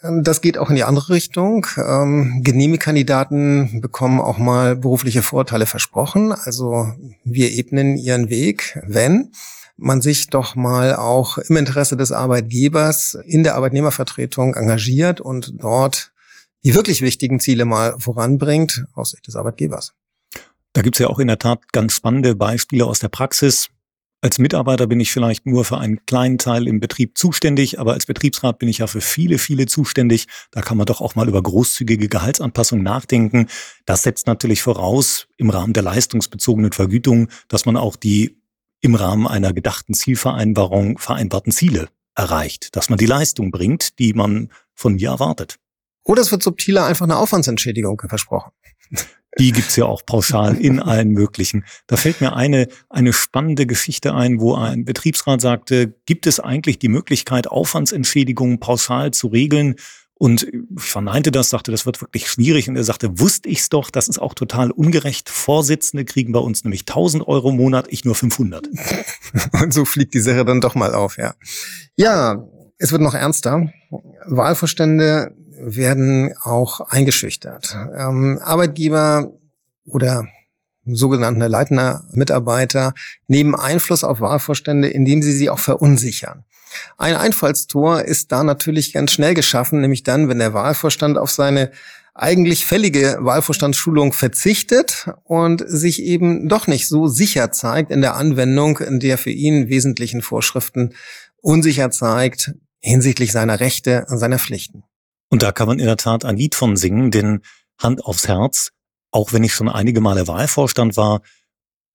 Ähm, 0.05 0.23
das 0.23 0.41
geht 0.41 0.57
auch 0.57 0.69
in 0.69 0.75
die 0.75 0.83
andere 0.83 1.13
Richtung. 1.13 1.65
Ähm, 1.77 2.41
genehme 2.43 2.77
Kandidaten 2.77 3.81
bekommen 3.81 4.21
auch 4.21 4.37
mal 4.37 4.75
berufliche 4.75 5.21
Vorteile 5.21 5.65
versprochen. 5.65 6.31
Also 6.31 6.93
wir 7.23 7.51
ebnen 7.51 7.97
ihren 7.97 8.29
Weg, 8.29 8.79
wenn 8.85 9.31
man 9.77 10.01
sich 10.01 10.29
doch 10.29 10.55
mal 10.55 10.95
auch 10.95 11.37
im 11.37 11.57
Interesse 11.57 11.97
des 11.97 12.11
Arbeitgebers 12.11 13.17
in 13.25 13.43
der 13.43 13.55
Arbeitnehmervertretung 13.55 14.55
engagiert 14.55 15.19
und 15.19 15.53
dort 15.61 16.13
die 16.63 16.73
wirklich 16.73 17.01
wichtigen 17.01 17.39
Ziele 17.39 17.65
mal 17.65 17.95
voranbringt 17.99 18.85
aus 18.93 19.11
Sicht 19.11 19.27
des 19.27 19.35
Arbeitgebers. 19.35 19.93
Da 20.73 20.81
gibt's 20.81 20.99
ja 20.99 21.07
auch 21.07 21.19
in 21.19 21.27
der 21.27 21.39
Tat 21.39 21.71
ganz 21.71 21.93
spannende 21.93 22.35
Beispiele 22.35 22.85
aus 22.85 22.99
der 22.99 23.09
Praxis. 23.09 23.67
Als 24.25 24.39
Mitarbeiter 24.39 24.87
bin 24.87 24.99
ich 24.99 25.11
vielleicht 25.11 25.45
nur 25.45 25.65
für 25.65 25.77
einen 25.77 26.03
kleinen 26.07 26.39
Teil 26.39 26.67
im 26.67 26.79
Betrieb 26.79 27.15
zuständig, 27.15 27.79
aber 27.79 27.93
als 27.93 28.07
Betriebsrat 28.07 28.57
bin 28.57 28.67
ich 28.67 28.79
ja 28.79 28.87
für 28.87 28.99
viele, 28.99 29.37
viele 29.37 29.67
zuständig. 29.67 30.25
Da 30.49 30.63
kann 30.63 30.77
man 30.77 30.87
doch 30.87 30.99
auch 30.99 31.13
mal 31.13 31.27
über 31.27 31.43
großzügige 31.43 32.09
Gehaltsanpassungen 32.09 32.83
nachdenken. 32.83 33.45
Das 33.85 34.01
setzt 34.01 34.25
natürlich 34.25 34.63
voraus 34.63 35.27
im 35.37 35.51
Rahmen 35.51 35.73
der 35.73 35.83
leistungsbezogenen 35.83 36.71
Vergütung, 36.71 37.27
dass 37.49 37.67
man 37.67 37.77
auch 37.77 37.95
die 37.95 38.41
im 38.81 38.95
Rahmen 38.95 39.27
einer 39.27 39.53
gedachten 39.53 39.93
Zielvereinbarung 39.93 40.97
vereinbarten 40.97 41.51
Ziele 41.51 41.89
erreicht, 42.15 42.75
dass 42.75 42.89
man 42.89 42.97
die 42.97 43.05
Leistung 43.05 43.51
bringt, 43.51 43.99
die 43.99 44.13
man 44.13 44.49
von 44.73 44.95
mir 44.95 45.09
erwartet. 45.09 45.57
Oder 46.03 46.23
es 46.23 46.31
wird 46.31 46.41
subtiler 46.41 46.87
einfach 46.87 47.05
eine 47.05 47.17
Aufwandsentschädigung 47.17 48.01
versprochen. 48.07 48.53
Die 49.37 49.51
gibt's 49.51 49.75
ja 49.75 49.85
auch 49.85 50.05
pauschal 50.05 50.55
in 50.55 50.79
allen 50.79 51.09
möglichen. 51.09 51.65
Da 51.87 51.97
fällt 51.97 52.21
mir 52.21 52.35
eine, 52.35 52.67
eine 52.89 53.11
spannende 53.11 53.65
Geschichte 53.65 54.13
ein, 54.13 54.39
wo 54.39 54.55
ein 54.55 54.85
Betriebsrat 54.85 55.41
sagte, 55.41 55.93
gibt 56.05 56.25
es 56.25 56.39
eigentlich 56.39 56.79
die 56.79 56.87
Möglichkeit, 56.87 57.47
Aufwandsentschädigungen 57.47 58.59
pauschal 58.59 59.11
zu 59.11 59.27
regeln? 59.27 59.75
Und 60.17 60.43
ich 60.43 60.83
verneinte 60.83 61.31
das, 61.31 61.49
sagte, 61.49 61.71
das 61.71 61.85
wird 61.85 62.01
wirklich 62.01 62.29
schwierig. 62.29 62.69
Und 62.69 62.77
er 62.77 62.85
sagte, 62.85 63.19
wusste 63.19 63.49
ich's 63.49 63.67
doch, 63.67 63.91
das 63.91 64.07
ist 64.07 64.19
auch 64.19 64.33
total 64.33 64.71
ungerecht. 64.71 65.29
Vorsitzende 65.29 66.05
kriegen 66.05 66.31
bei 66.31 66.39
uns 66.39 66.63
nämlich 66.63 66.81
1000 66.81 67.27
Euro 67.27 67.49
im 67.49 67.57
Monat, 67.57 67.87
ich 67.89 68.05
nur 68.05 68.15
500. 68.15 68.69
Und 69.61 69.73
so 69.73 69.83
fliegt 69.83 70.13
die 70.13 70.21
Sache 70.21 70.45
dann 70.45 70.61
doch 70.61 70.75
mal 70.75 70.95
auf, 70.95 71.17
ja. 71.17 71.35
Ja, 71.97 72.47
es 72.77 72.93
wird 72.93 73.01
noch 73.01 73.13
ernster. 73.13 73.69
Wahlvorstände 74.25 75.35
werden 75.59 76.33
auch 76.41 76.81
eingeschüchtert. 76.81 77.77
Ähm, 77.97 78.39
Arbeitgeber 78.43 79.31
oder 79.85 80.27
sogenannte 80.85 81.47
leitender 81.47 82.03
Mitarbeiter 82.11 82.93
nehmen 83.27 83.55
Einfluss 83.55 84.03
auf 84.03 84.21
Wahlvorstände, 84.21 84.87
indem 84.87 85.21
sie 85.21 85.33
sie 85.33 85.49
auch 85.49 85.59
verunsichern. 85.59 86.43
Ein 86.97 87.15
Einfallstor 87.15 88.01
ist 88.03 88.31
da 88.31 88.43
natürlich 88.43 88.93
ganz 88.93 89.11
schnell 89.11 89.33
geschaffen, 89.33 89.81
nämlich 89.81 90.03
dann, 90.03 90.29
wenn 90.29 90.39
der 90.39 90.53
Wahlvorstand 90.53 91.17
auf 91.17 91.31
seine 91.31 91.71
eigentlich 92.13 92.65
fällige 92.65 93.17
Wahlvorstandsschulung 93.19 94.13
verzichtet 94.13 95.09
und 95.25 95.63
sich 95.67 96.01
eben 96.01 96.47
doch 96.47 96.65
nicht 96.67 96.87
so 96.87 97.07
sicher 97.07 97.51
zeigt 97.51 97.91
in 97.91 98.01
der 98.01 98.15
Anwendung 98.15 98.79
in 98.79 98.99
der 99.01 99.17
für 99.17 99.31
ihn 99.31 99.67
wesentlichen 99.67 100.21
Vorschriften 100.21 100.93
unsicher 101.41 101.91
zeigt 101.91 102.53
hinsichtlich 102.79 103.31
seiner 103.31 103.59
Rechte 103.59 104.05
und 104.09 104.17
seiner 104.17 104.39
Pflichten. 104.39 104.83
Und 105.29 105.43
da 105.43 105.51
kann 105.51 105.67
man 105.67 105.79
in 105.79 105.85
der 105.85 105.97
Tat 105.97 106.25
ein 106.25 106.37
Lied 106.37 106.55
von 106.55 106.77
singen, 106.77 107.11
denn 107.11 107.41
Hand 107.79 108.05
aufs 108.05 108.27
Herz, 108.27 108.71
auch 109.11 109.33
wenn 109.33 109.43
ich 109.43 109.53
schon 109.53 109.69
einige 109.69 110.01
Male 110.01 110.27
Wahlvorstand 110.27 110.97
war 110.97 111.21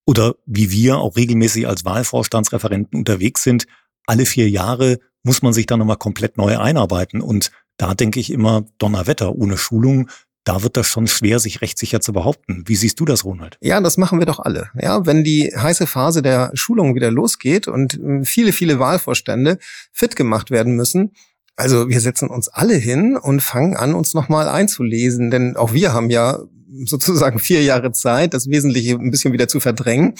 oder 0.06 0.34
wie 0.46 0.70
wir 0.70 0.98
auch 0.98 1.16
regelmäßig 1.16 1.66
als 1.66 1.84
Wahlvorstandsreferenten 1.84 2.98
unterwegs 2.98 3.42
sind, 3.42 3.66
alle 4.06 4.26
vier 4.26 4.48
Jahre 4.48 4.98
muss 5.22 5.42
man 5.42 5.52
sich 5.52 5.66
da 5.66 5.76
nochmal 5.76 5.96
komplett 5.96 6.36
neu 6.36 6.58
einarbeiten. 6.58 7.20
Und 7.20 7.50
da 7.76 7.94
denke 7.94 8.20
ich 8.20 8.30
immer, 8.30 8.64
Donnerwetter 8.78 9.34
ohne 9.34 9.56
Schulung, 9.56 10.08
da 10.44 10.62
wird 10.62 10.76
das 10.76 10.86
schon 10.86 11.06
schwer, 11.06 11.38
sich 11.38 11.60
rechtssicher 11.60 12.00
zu 12.00 12.12
behaupten. 12.12 12.64
Wie 12.66 12.76
siehst 12.76 12.98
du 12.98 13.04
das, 13.04 13.24
Ronald? 13.24 13.58
Ja, 13.60 13.80
das 13.80 13.98
machen 13.98 14.18
wir 14.18 14.26
doch 14.26 14.40
alle. 14.40 14.70
Ja, 14.74 15.04
wenn 15.04 15.22
die 15.22 15.52
heiße 15.54 15.86
Phase 15.86 16.22
der 16.22 16.50
Schulung 16.54 16.94
wieder 16.94 17.10
losgeht 17.10 17.68
und 17.68 18.00
viele, 18.24 18.52
viele 18.52 18.78
Wahlvorstände 18.78 19.58
fit 19.92 20.16
gemacht 20.16 20.50
werden 20.50 20.74
müssen, 20.74 21.12
also 21.60 21.88
wir 21.88 22.00
setzen 22.00 22.28
uns 22.30 22.48
alle 22.48 22.74
hin 22.74 23.16
und 23.16 23.42
fangen 23.42 23.76
an, 23.76 23.94
uns 23.94 24.14
nochmal 24.14 24.48
einzulesen, 24.48 25.30
denn 25.30 25.56
auch 25.56 25.72
wir 25.72 25.92
haben 25.92 26.10
ja 26.10 26.40
sozusagen 26.86 27.38
vier 27.38 27.62
Jahre 27.62 27.92
Zeit, 27.92 28.34
das 28.34 28.48
Wesentliche 28.48 28.94
ein 28.94 29.10
bisschen 29.10 29.32
wieder 29.32 29.48
zu 29.48 29.60
verdrängen. 29.60 30.14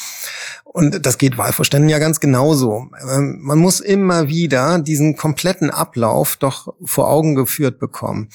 Und 0.65 1.05
das 1.05 1.19
geht 1.19 1.37
Wahlvorständen 1.37 1.89
ja 1.89 1.99
ganz 1.99 2.21
genauso. 2.21 2.89
Ähm, 3.11 3.39
man 3.41 3.59
muss 3.59 3.81
immer 3.81 4.29
wieder 4.29 4.79
diesen 4.79 5.17
kompletten 5.17 5.71
Ablauf 5.71 6.37
doch 6.37 6.75
vor 6.85 7.09
Augen 7.09 7.35
geführt 7.35 7.79
bekommen. 7.81 8.29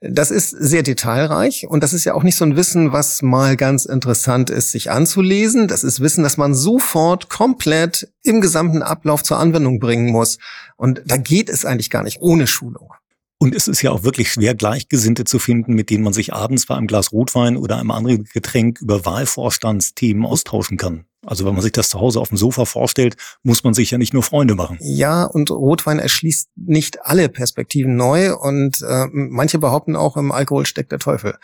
Das 0.00 0.30
ist 0.30 0.50
sehr 0.50 0.82
detailreich 0.82 1.66
und 1.68 1.82
das 1.82 1.92
ist 1.92 2.04
ja 2.04 2.14
auch 2.14 2.22
nicht 2.24 2.36
so 2.36 2.44
ein 2.44 2.56
Wissen, 2.56 2.92
was 2.92 3.22
mal 3.22 3.56
ganz 3.56 3.84
interessant 3.84 4.50
ist, 4.50 4.72
sich 4.72 4.90
anzulesen. 4.90 5.68
Das 5.68 5.84
ist 5.84 6.00
Wissen, 6.00 6.24
das 6.24 6.36
man 6.36 6.54
sofort 6.54 7.28
komplett 7.28 8.12
im 8.22 8.40
gesamten 8.40 8.82
Ablauf 8.82 9.22
zur 9.22 9.38
Anwendung 9.38 9.78
bringen 9.78 10.10
muss. 10.10 10.38
Und 10.76 11.02
da 11.06 11.16
geht 11.16 11.48
es 11.48 11.64
eigentlich 11.64 11.90
gar 11.90 12.02
nicht 12.02 12.20
ohne 12.20 12.46
Schulung. 12.46 12.90
Und 13.40 13.54
es 13.54 13.68
ist 13.68 13.82
ja 13.82 13.92
auch 13.92 14.02
wirklich 14.02 14.32
schwer, 14.32 14.54
Gleichgesinnte 14.54 15.24
zu 15.24 15.38
finden, 15.38 15.74
mit 15.74 15.90
denen 15.90 16.02
man 16.02 16.12
sich 16.12 16.32
abends 16.32 16.66
bei 16.66 16.74
einem 16.74 16.88
Glas 16.88 17.12
Rotwein 17.12 17.56
oder 17.56 17.78
einem 17.78 17.92
anderen 17.92 18.24
Getränk 18.24 18.80
über 18.80 19.04
Wahlvorstandsthemen 19.04 20.26
austauschen 20.26 20.76
kann. 20.76 21.04
Also 21.24 21.44
wenn 21.44 21.52
man 21.52 21.62
sich 21.62 21.72
das 21.72 21.88
zu 21.88 22.00
Hause 22.00 22.20
auf 22.20 22.28
dem 22.28 22.36
Sofa 22.36 22.64
vorstellt, 22.64 23.16
muss 23.42 23.62
man 23.62 23.74
sich 23.74 23.90
ja 23.90 23.98
nicht 23.98 24.14
nur 24.14 24.22
Freunde 24.22 24.54
machen. 24.54 24.78
Ja, 24.80 25.24
und 25.24 25.50
Rotwein 25.50 25.98
erschließt 25.98 26.48
nicht 26.56 27.04
alle 27.04 27.28
Perspektiven 27.28 27.96
neu 27.96 28.34
und 28.34 28.82
äh, 28.82 29.06
manche 29.12 29.58
behaupten 29.58 29.94
auch, 29.94 30.16
im 30.16 30.32
Alkohol 30.32 30.66
steckt 30.66 30.90
der 30.90 30.98
Teufel. 30.98 31.36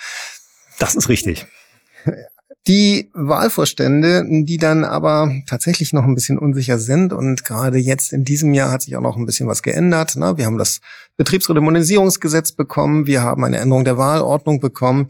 Das 0.79 0.95
ist 0.95 1.09
richtig. 1.09 1.47
Die 2.67 3.11
Wahlvorstände, 3.13 4.25
die 4.27 4.57
dann 4.57 4.85
aber 4.85 5.31
tatsächlich 5.47 5.93
noch 5.93 6.05
ein 6.05 6.15
bisschen 6.15 6.39
unsicher 6.39 6.79
sind 6.79 7.13
und 7.13 7.45
gerade 7.45 7.77
jetzt 7.77 8.15
in 8.15 8.25
diesem 8.25 8.55
Jahr 8.55 8.71
hat 8.71 8.83
sich 8.83 8.97
auch 8.97 9.03
noch 9.03 9.19
ein 9.19 9.27
bisschen 9.27 9.47
was 9.49 9.63
geändert. 9.63 10.17
Wir 10.17 10.47
haben 10.47 10.57
das 10.57 10.81
Betriebsremonisierungsgesetz 11.17 12.53
bekommen, 12.53 13.07
wir 13.07 13.23
haben 13.23 13.45
eine 13.45 13.59
Änderung 13.59 13.85
der 13.85 13.99
Wahlordnung 13.99 14.61
bekommen. 14.61 15.09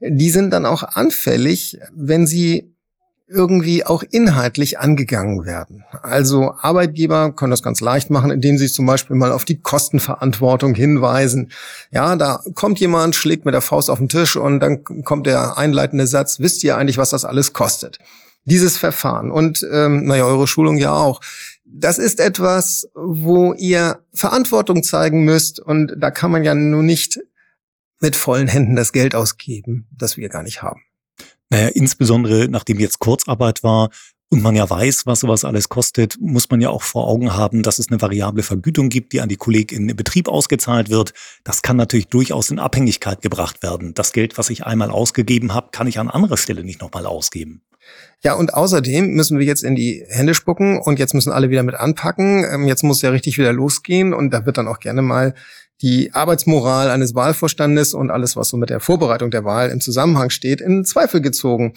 Die 0.00 0.30
sind 0.30 0.50
dann 0.50 0.66
auch 0.66 0.82
anfällig, 0.82 1.78
wenn 1.94 2.26
sie 2.26 2.72
irgendwie 3.32 3.84
auch 3.84 4.02
inhaltlich 4.10 4.78
angegangen 4.78 5.44
werden. 5.44 5.84
Also 6.02 6.54
Arbeitgeber 6.60 7.32
können 7.32 7.50
das 7.50 7.62
ganz 7.62 7.80
leicht 7.80 8.10
machen, 8.10 8.30
indem 8.30 8.58
sie 8.58 8.68
zum 8.68 8.86
Beispiel 8.86 9.16
mal 9.16 9.32
auf 9.32 9.44
die 9.44 9.60
Kostenverantwortung 9.60 10.74
hinweisen. 10.74 11.50
Ja, 11.90 12.16
da 12.16 12.42
kommt 12.54 12.78
jemand, 12.80 13.14
schlägt 13.14 13.44
mit 13.44 13.54
der 13.54 13.62
Faust 13.62 13.90
auf 13.90 13.98
den 13.98 14.08
Tisch 14.08 14.36
und 14.36 14.60
dann 14.60 14.84
kommt 14.84 15.26
der 15.26 15.56
einleitende 15.56 16.06
Satz, 16.06 16.40
wisst 16.40 16.62
ihr 16.62 16.76
eigentlich, 16.76 16.98
was 16.98 17.10
das 17.10 17.24
alles 17.24 17.52
kostet? 17.52 17.98
Dieses 18.44 18.76
Verfahren 18.76 19.30
und 19.30 19.66
ähm, 19.72 20.04
naja, 20.04 20.24
eure 20.24 20.46
Schulung 20.46 20.76
ja 20.76 20.92
auch. 20.92 21.20
Das 21.74 21.98
ist 21.98 22.20
etwas, 22.20 22.88
wo 22.94 23.54
ihr 23.54 24.04
Verantwortung 24.12 24.82
zeigen 24.82 25.24
müsst 25.24 25.58
und 25.58 25.94
da 25.98 26.10
kann 26.10 26.30
man 26.30 26.44
ja 26.44 26.54
nur 26.54 26.82
nicht 26.82 27.20
mit 28.00 28.14
vollen 28.14 28.48
Händen 28.48 28.76
das 28.76 28.92
Geld 28.92 29.14
ausgeben, 29.14 29.86
das 29.96 30.16
wir 30.16 30.28
gar 30.28 30.42
nicht 30.42 30.62
haben. 30.62 30.82
Naja, 31.48 31.68
insbesondere 31.68 32.48
nachdem 32.48 32.78
jetzt 32.78 32.98
Kurzarbeit 32.98 33.62
war 33.62 33.90
und 34.32 34.42
man 34.42 34.56
ja 34.56 34.68
weiß, 34.68 35.04
was 35.04 35.20
sowas 35.20 35.44
alles 35.44 35.68
kostet, 35.68 36.16
muss 36.18 36.48
man 36.48 36.62
ja 36.62 36.70
auch 36.70 36.80
vor 36.80 37.06
Augen 37.06 37.34
haben, 37.34 37.62
dass 37.62 37.78
es 37.78 37.90
eine 37.90 38.00
variable 38.00 38.42
Vergütung 38.42 38.88
gibt, 38.88 39.12
die 39.12 39.20
an 39.20 39.28
die 39.28 39.36
Kolleginnen 39.36 39.90
im 39.90 39.96
Betrieb 39.96 40.26
ausgezahlt 40.26 40.88
wird. 40.88 41.12
Das 41.44 41.60
kann 41.60 41.76
natürlich 41.76 42.08
durchaus 42.08 42.50
in 42.50 42.58
Abhängigkeit 42.58 43.20
gebracht 43.20 43.62
werden. 43.62 43.92
Das 43.92 44.14
Geld, 44.14 44.38
was 44.38 44.48
ich 44.48 44.64
einmal 44.64 44.90
ausgegeben 44.90 45.52
habe, 45.52 45.68
kann 45.70 45.86
ich 45.86 45.98
an 45.98 46.08
anderer 46.08 46.38
Stelle 46.38 46.64
nicht 46.64 46.80
nochmal 46.80 47.04
ausgeben. 47.04 47.60
Ja, 48.22 48.32
und 48.32 48.54
außerdem 48.54 49.08
müssen 49.08 49.38
wir 49.38 49.44
jetzt 49.44 49.64
in 49.64 49.74
die 49.74 50.02
Hände 50.08 50.32
spucken 50.32 50.80
und 50.80 50.98
jetzt 50.98 51.12
müssen 51.12 51.30
alle 51.30 51.50
wieder 51.50 51.62
mit 51.62 51.74
anpacken. 51.74 52.46
Ähm, 52.50 52.66
jetzt 52.66 52.84
muss 52.84 53.02
ja 53.02 53.10
richtig 53.10 53.36
wieder 53.36 53.52
losgehen 53.52 54.14
und 54.14 54.30
da 54.30 54.46
wird 54.46 54.56
dann 54.56 54.66
auch 54.66 54.80
gerne 54.80 55.02
mal 55.02 55.34
die 55.82 56.14
Arbeitsmoral 56.14 56.90
eines 56.90 57.14
Wahlvorstandes 57.14 57.92
und 57.92 58.10
alles, 58.10 58.36
was 58.36 58.48
so 58.48 58.56
mit 58.56 58.70
der 58.70 58.80
Vorbereitung 58.80 59.30
der 59.30 59.44
Wahl 59.44 59.68
im 59.68 59.80
Zusammenhang 59.82 60.30
steht, 60.30 60.62
in 60.62 60.86
Zweifel 60.86 61.20
gezogen. 61.20 61.74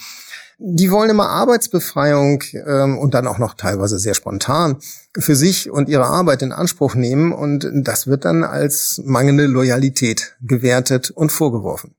Die 0.58 0.90
wollen 0.90 1.10
immer 1.10 1.30
Arbeitsbefreiung 1.30 2.44
ähm, 2.66 2.98
und 2.98 3.14
dann 3.14 3.28
auch 3.28 3.38
noch 3.38 3.56
teilweise 3.56 4.00
sehr 4.00 4.14
spontan 4.14 4.78
für 5.18 5.36
sich 5.36 5.70
und 5.70 5.90
ihre 5.90 6.06
Arbeit 6.06 6.42
in 6.42 6.52
Anspruch 6.52 6.96
nehmen 6.96 7.34
und 7.34 7.70
das 7.74 8.08
wird 8.08 8.26
dann 8.26 8.44
als 8.44 9.02
mangelnde 9.06 9.46
Loyalität 9.46 10.36
gewertet 10.42 11.12
und 11.12 11.32
vorgeworfen. 11.32 11.96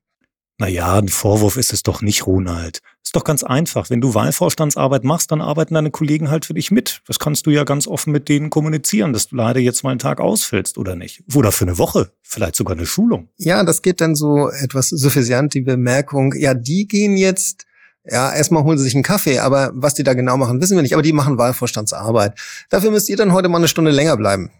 Naja, 0.59 0.97
ein 0.97 1.07
Vorwurf 1.07 1.55
ist 1.55 1.71
es 1.71 1.83
doch 1.83 2.01
nicht, 2.01 2.25
Ronald. 2.25 2.81
Ist 3.03 3.15
doch 3.15 3.23
ganz 3.23 3.43
einfach. 3.43 3.91
Wenn 3.91 4.01
du 4.01 4.15
Wahlvorstandsarbeit 4.15 5.03
machst, 5.03 5.31
dann 5.31 5.39
arbeiten 5.39 5.75
deine 5.75 5.91
Kollegen 5.91 6.31
halt 6.31 6.45
für 6.45 6.55
dich 6.55 6.71
mit. 6.71 7.01
Das 7.05 7.19
kannst 7.19 7.45
du 7.45 7.51
ja 7.51 7.63
ganz 7.63 7.87
offen 7.87 8.11
mit 8.11 8.27
denen 8.27 8.49
kommunizieren, 8.49 9.13
dass 9.13 9.27
du 9.27 9.35
leider 9.35 9.59
jetzt 9.59 9.83
mal 9.83 9.91
einen 9.91 9.99
Tag 9.99 10.19
ausfällst 10.19 10.79
oder 10.79 10.95
nicht. 10.95 11.23
Oder 11.35 11.51
für 11.51 11.65
eine 11.65 11.77
Woche. 11.77 12.11
Vielleicht 12.23 12.55
sogar 12.55 12.75
eine 12.75 12.87
Schulung. 12.87 13.29
Ja, 13.37 13.63
das 13.63 13.83
geht 13.83 14.01
dann 14.01 14.15
so 14.15 14.49
etwas 14.49 14.89
suffisant, 14.89 15.53
die 15.53 15.61
Bemerkung. 15.61 16.33
Ja, 16.35 16.55
die 16.55 16.87
gehen 16.87 17.17
jetzt 17.17 17.67
ja, 18.09 18.33
erstmal 18.33 18.63
holen 18.63 18.77
sie 18.77 18.83
sich 18.83 18.95
einen 18.95 19.03
Kaffee, 19.03 19.39
aber 19.39 19.71
was 19.73 19.93
die 19.93 20.03
da 20.03 20.13
genau 20.13 20.37
machen, 20.37 20.61
wissen 20.61 20.75
wir 20.75 20.81
nicht. 20.81 20.93
Aber 20.93 21.01
die 21.01 21.13
machen 21.13 21.37
Wahlvorstandsarbeit. 21.37 22.39
Dafür 22.69 22.91
müsst 22.91 23.09
ihr 23.09 23.17
dann 23.17 23.33
heute 23.33 23.49
mal 23.49 23.57
eine 23.57 23.67
Stunde 23.67 23.91
länger 23.91 24.17
bleiben. 24.17 24.51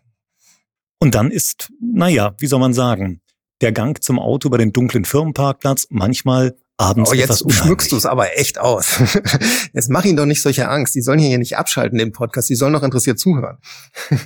Und 1.00 1.16
dann 1.16 1.32
ist, 1.32 1.72
naja, 1.80 2.36
wie 2.40 2.48
soll 2.48 2.60
man 2.60 2.74
sagen, 2.74 3.22
der 3.62 3.72
Gang 3.72 4.02
zum 4.04 4.20
Auto 4.20 4.48
über 4.48 4.58
den 4.58 4.74
dunklen 4.74 5.06
Firmenparkplatz 5.06 5.88
manchmal 5.90 6.56
abends 6.78 7.10
oh, 7.10 7.14
jetzt 7.14 7.52
schmückst 7.52 7.92
du 7.92 7.98
es 7.98 8.06
aber 8.06 8.38
echt 8.38 8.60
aus. 8.60 9.00
jetzt 9.74 9.90
mach 9.90 10.06
ihnen 10.06 10.18
doch 10.18 10.26
nicht 10.26 10.42
solche 10.42 10.68
Angst. 10.68 10.94
Die 10.96 11.02
sollen 11.02 11.20
hier 11.20 11.38
nicht 11.38 11.58
abschalten, 11.58 11.98
den 11.98 12.12
Podcast. 12.12 12.50
Die 12.50 12.56
sollen 12.56 12.74
doch 12.74 12.84
interessiert 12.84 13.20
zuhören. 13.20 13.58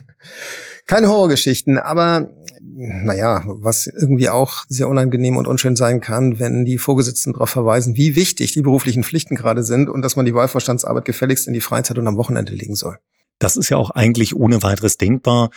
Keine 0.88 1.08
Horrorgeschichten, 1.08 1.78
aber 1.78 2.30
naja, 2.64 3.44
was 3.46 3.88
irgendwie 3.88 4.30
auch 4.30 4.66
sehr 4.70 4.88
unangenehm 4.88 5.38
und 5.38 5.48
unschön 5.48 5.76
sein 5.76 6.02
kann, 6.02 6.40
wenn 6.40 6.66
die 6.66 6.78
Vorgesetzten 6.78 7.34
darauf 7.34 7.50
verweisen, 7.50 7.96
wie 7.96 8.16
wichtig 8.16 8.54
die 8.54 8.62
beruflichen 8.62 9.04
Pflichten 9.04 9.36
gerade 9.36 9.64
sind 9.64 9.90
und 9.90 10.02
dass 10.02 10.16
man 10.16 10.26
die 10.26 10.34
Wahlvorstandsarbeit 10.34 11.06
gefälligst 11.06 11.48
in 11.48 11.54
die 11.54 11.62
Freizeit 11.62 11.98
und 11.98 12.08
am 12.08 12.18
Wochenende 12.18 12.54
legen 12.54 12.76
soll. 12.76 12.98
Das 13.40 13.58
ist 13.58 13.70
ja 13.70 13.78
auch 13.78 13.90
eigentlich 13.90 14.36
ohne 14.36 14.62
weiteres 14.62 14.98
denkbar 14.98 15.50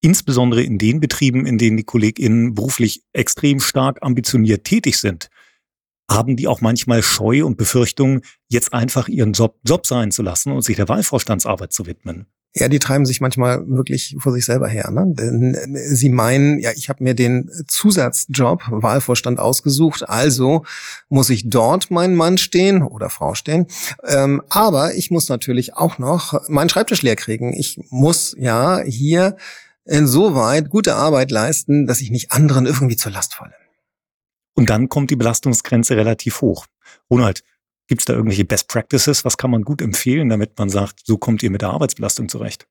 insbesondere 0.00 0.62
in 0.62 0.78
den 0.78 1.00
Betrieben, 1.00 1.46
in 1.46 1.58
denen 1.58 1.76
die 1.76 1.84
KollegInnen 1.84 2.54
beruflich 2.54 3.02
extrem 3.12 3.60
stark 3.60 3.98
ambitioniert 4.02 4.64
tätig 4.64 4.98
sind, 4.98 5.28
haben 6.10 6.36
die 6.36 6.48
auch 6.48 6.60
manchmal 6.60 7.02
Scheu 7.02 7.44
und 7.44 7.56
Befürchtungen, 7.56 8.22
jetzt 8.48 8.72
einfach 8.72 9.08
ihren 9.08 9.32
Job 9.32 9.58
Job 9.64 9.86
sein 9.86 10.10
zu 10.10 10.22
lassen 10.22 10.52
und 10.52 10.62
sich 10.62 10.76
der 10.76 10.88
Wahlvorstandsarbeit 10.88 11.72
zu 11.72 11.86
widmen. 11.86 12.26
Ja, 12.52 12.68
die 12.68 12.80
treiben 12.80 13.06
sich 13.06 13.20
manchmal 13.20 13.68
wirklich 13.68 14.16
vor 14.18 14.32
sich 14.32 14.44
selber 14.44 14.66
her. 14.66 14.90
Ne? 14.90 15.04
Denn 15.06 15.54
äh, 15.54 15.94
sie 15.94 16.08
meinen, 16.08 16.58
ja, 16.58 16.70
ich 16.74 16.88
habe 16.88 17.04
mir 17.04 17.14
den 17.14 17.48
Zusatzjob 17.68 18.62
Wahlvorstand 18.70 19.38
ausgesucht, 19.38 20.08
also 20.08 20.64
muss 21.08 21.30
ich 21.30 21.48
dort 21.48 21.92
meinen 21.92 22.16
Mann 22.16 22.38
stehen 22.38 22.82
oder 22.82 23.08
Frau 23.08 23.34
stehen. 23.34 23.66
Ähm, 24.04 24.42
aber 24.48 24.94
ich 24.94 25.12
muss 25.12 25.28
natürlich 25.28 25.74
auch 25.74 25.98
noch 25.98 26.48
meinen 26.48 26.68
Schreibtisch 26.68 27.02
leer 27.02 27.16
kriegen. 27.16 27.52
Ich 27.52 27.80
muss 27.90 28.34
ja 28.36 28.80
hier 28.84 29.36
insoweit 29.84 30.70
gute 30.70 30.96
Arbeit 30.96 31.30
leisten, 31.30 31.86
dass 31.86 32.00
ich 32.00 32.10
nicht 32.10 32.32
anderen 32.32 32.66
irgendwie 32.66 32.96
zur 32.96 33.12
Last 33.12 33.34
falle. 33.34 33.54
Und 34.54 34.70
dann 34.70 34.88
kommt 34.88 35.10
die 35.10 35.16
Belastungsgrenze 35.16 35.96
relativ 35.96 36.40
hoch. 36.40 36.66
Ronald, 37.08 37.44
gibt 37.90 38.02
es 38.02 38.04
da 38.04 38.12
irgendwelche 38.12 38.44
Best 38.44 38.68
Practices? 38.68 39.24
Was 39.24 39.36
kann 39.36 39.50
man 39.50 39.62
gut 39.62 39.82
empfehlen, 39.82 40.28
damit 40.28 40.56
man 40.58 40.70
sagt, 40.70 41.00
so 41.04 41.18
kommt 41.18 41.42
ihr 41.42 41.50
mit 41.50 41.60
der 41.60 41.70
Arbeitsbelastung 41.70 42.28
zurecht? 42.28 42.68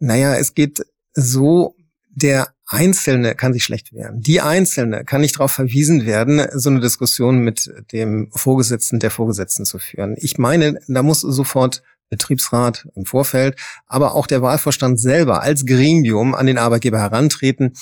Naja, 0.00 0.34
es 0.34 0.54
geht 0.54 0.84
so, 1.14 1.76
der 2.10 2.48
Einzelne 2.66 3.36
kann 3.36 3.52
sich 3.52 3.62
schlecht 3.62 3.92
wehren. 3.92 4.20
Die 4.20 4.40
Einzelne 4.40 5.04
kann 5.04 5.20
nicht 5.20 5.36
darauf 5.36 5.52
verwiesen 5.52 6.04
werden, 6.04 6.44
so 6.52 6.68
eine 6.68 6.80
Diskussion 6.80 7.38
mit 7.38 7.70
dem 7.92 8.28
Vorgesetzten, 8.32 8.98
der 8.98 9.12
Vorgesetzten 9.12 9.64
zu 9.64 9.78
führen. 9.78 10.16
Ich 10.18 10.36
meine, 10.36 10.80
da 10.88 11.04
muss 11.04 11.20
sofort 11.20 11.84
Betriebsrat 12.08 12.88
im 12.96 13.06
Vorfeld, 13.06 13.56
aber 13.86 14.16
auch 14.16 14.26
der 14.26 14.42
Wahlvorstand 14.42 14.98
selber 14.98 15.42
als 15.42 15.64
Gremium 15.64 16.34
an 16.34 16.46
den 16.46 16.58
Arbeitgeber 16.58 16.98
herantreten 16.98 17.74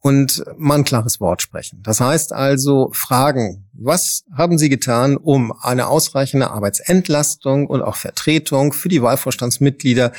und 0.00 0.44
mal 0.56 0.76
ein 0.76 0.84
klares 0.84 1.20
Wort 1.20 1.42
sprechen. 1.42 1.82
Das 1.82 2.00
heißt 2.00 2.32
also 2.32 2.90
fragen, 2.92 3.68
was 3.72 4.24
haben 4.32 4.58
Sie 4.58 4.68
getan, 4.68 5.16
um 5.16 5.52
eine 5.60 5.88
ausreichende 5.88 6.50
Arbeitsentlastung 6.50 7.66
und 7.66 7.82
auch 7.82 7.96
Vertretung 7.96 8.72
für 8.72 8.88
die 8.88 9.02
Wahlvorstandsmitglieder 9.02 10.12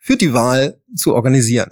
für 0.00 0.16
die 0.16 0.32
Wahl 0.32 0.80
zu 0.96 1.14
organisieren? 1.14 1.70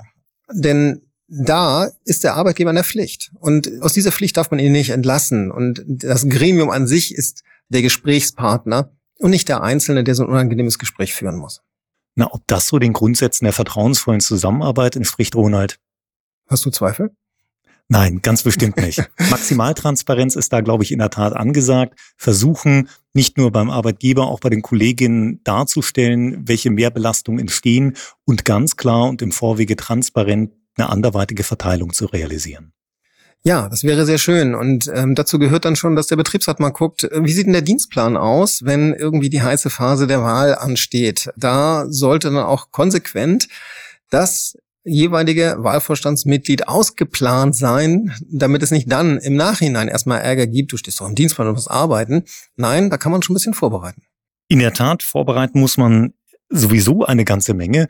Denn 0.52 1.02
da 1.28 1.90
ist 2.04 2.24
der 2.24 2.34
Arbeitgeber 2.34 2.70
in 2.70 2.76
der 2.76 2.84
Pflicht. 2.84 3.30
Und 3.38 3.70
aus 3.82 3.92
dieser 3.92 4.12
Pflicht 4.12 4.36
darf 4.36 4.50
man 4.50 4.58
ihn 4.58 4.72
nicht 4.72 4.90
entlassen. 4.90 5.50
Und 5.50 5.84
das 5.86 6.28
Gremium 6.28 6.70
an 6.70 6.88
sich 6.88 7.14
ist 7.14 7.44
der 7.68 7.82
Gesprächspartner 7.82 8.92
und 9.18 9.30
nicht 9.30 9.48
der 9.48 9.62
Einzelne, 9.62 10.02
der 10.02 10.14
so 10.14 10.24
ein 10.24 10.28
unangenehmes 10.28 10.78
Gespräch 10.78 11.14
führen 11.14 11.36
muss. 11.36 11.62
Na, 12.16 12.32
ob 12.32 12.46
das 12.48 12.66
so 12.66 12.78
den 12.78 12.92
Grundsätzen 12.92 13.44
der 13.44 13.52
vertrauensvollen 13.52 14.20
Zusammenarbeit 14.20 14.96
entspricht, 14.96 15.36
Ronald? 15.36 15.78
Hast 16.48 16.66
du 16.66 16.70
Zweifel? 16.70 17.14
Nein, 17.92 18.20
ganz 18.22 18.44
bestimmt 18.44 18.76
nicht. 18.76 19.02
Maximaltransparenz 19.30 20.36
ist 20.36 20.52
da, 20.52 20.60
glaube 20.60 20.84
ich, 20.84 20.92
in 20.92 21.00
der 21.00 21.10
Tat 21.10 21.34
angesagt. 21.34 21.98
Versuchen, 22.16 22.88
nicht 23.14 23.36
nur 23.36 23.50
beim 23.50 23.68
Arbeitgeber, 23.68 24.28
auch 24.28 24.38
bei 24.38 24.48
den 24.48 24.62
Kolleginnen 24.62 25.40
darzustellen, 25.42 26.46
welche 26.46 26.70
Mehrbelastungen 26.70 27.40
entstehen 27.40 27.96
und 28.24 28.44
ganz 28.44 28.76
klar 28.76 29.08
und 29.08 29.22
im 29.22 29.32
Vorwege 29.32 29.74
transparent 29.74 30.52
eine 30.76 30.88
anderweitige 30.88 31.42
Verteilung 31.42 31.92
zu 31.92 32.06
realisieren. 32.06 32.72
Ja, 33.42 33.68
das 33.68 33.82
wäre 33.82 34.06
sehr 34.06 34.18
schön. 34.18 34.54
Und 34.54 34.88
ähm, 34.94 35.16
dazu 35.16 35.40
gehört 35.40 35.64
dann 35.64 35.74
schon, 35.74 35.96
dass 35.96 36.06
der 36.06 36.16
Betriebsrat 36.16 36.60
mal 36.60 36.70
guckt, 36.70 37.02
äh, 37.02 37.24
wie 37.24 37.32
sieht 37.32 37.46
denn 37.46 37.54
der 37.54 37.62
Dienstplan 37.62 38.16
aus, 38.16 38.64
wenn 38.64 38.92
irgendwie 38.92 39.30
die 39.30 39.42
heiße 39.42 39.68
Phase 39.68 40.06
der 40.06 40.22
Wahl 40.22 40.54
ansteht. 40.54 41.30
Da 41.36 41.86
sollte 41.88 42.30
dann 42.30 42.44
auch 42.44 42.70
konsequent 42.70 43.48
das 44.10 44.56
jeweilige 44.84 45.56
Wahlvorstandsmitglied 45.58 46.68
ausgeplant 46.68 47.54
sein, 47.54 48.14
damit 48.30 48.62
es 48.62 48.70
nicht 48.70 48.90
dann 48.90 49.18
im 49.18 49.34
Nachhinein 49.36 49.88
erstmal 49.88 50.20
Ärger 50.20 50.46
gibt, 50.46 50.72
du 50.72 50.76
stehst 50.76 51.00
doch 51.00 51.08
im 51.08 51.14
Dienstplan 51.14 51.48
und 51.48 51.54
musst 51.54 51.70
arbeiten. 51.70 52.24
Nein, 52.56 52.90
da 52.90 52.96
kann 52.96 53.12
man 53.12 53.22
schon 53.22 53.34
ein 53.34 53.38
bisschen 53.38 53.54
vorbereiten. 53.54 54.02
In 54.48 54.58
der 54.58 54.72
Tat, 54.72 55.02
vorbereiten 55.02 55.60
muss 55.60 55.76
man 55.76 56.14
sowieso 56.48 57.04
eine 57.04 57.24
ganze 57.24 57.54
Menge. 57.54 57.88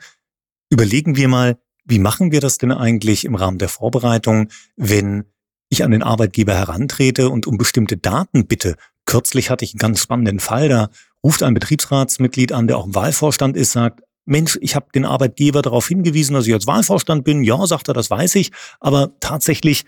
Überlegen 0.69 1.15
wir 1.15 1.27
mal, 1.27 1.57
wie 1.85 1.99
machen 1.99 2.31
wir 2.31 2.41
das 2.41 2.57
denn 2.57 2.71
eigentlich 2.71 3.25
im 3.25 3.35
Rahmen 3.35 3.57
der 3.57 3.69
Vorbereitung, 3.69 4.49
wenn 4.75 5.25
ich 5.69 5.83
an 5.83 5.91
den 5.91 6.03
Arbeitgeber 6.03 6.53
herantrete 6.53 7.29
und 7.29 7.47
um 7.47 7.57
bestimmte 7.57 7.97
Daten 7.97 8.45
bitte. 8.45 8.75
Kürzlich 9.05 9.49
hatte 9.49 9.65
ich 9.65 9.73
einen 9.73 9.79
ganz 9.79 10.01
spannenden 10.01 10.39
Fall, 10.39 10.69
da 10.69 10.89
ruft 11.23 11.43
ein 11.43 11.53
Betriebsratsmitglied 11.53 12.51
an, 12.51 12.67
der 12.67 12.77
auch 12.77 12.85
im 12.85 12.95
Wahlvorstand 12.95 13.55
ist, 13.55 13.71
sagt, 13.71 14.01
Mensch, 14.25 14.57
ich 14.61 14.75
habe 14.75 14.87
den 14.93 15.05
Arbeitgeber 15.05 15.61
darauf 15.61 15.87
hingewiesen, 15.87 16.33
dass 16.33 16.47
ich 16.47 16.53
als 16.53 16.67
Wahlvorstand 16.67 17.23
bin. 17.23 17.43
Ja, 17.43 17.65
sagt 17.65 17.87
er, 17.87 17.93
das 17.93 18.09
weiß 18.09 18.35
ich. 18.35 18.51
Aber 18.79 19.11
tatsächlich 19.19 19.85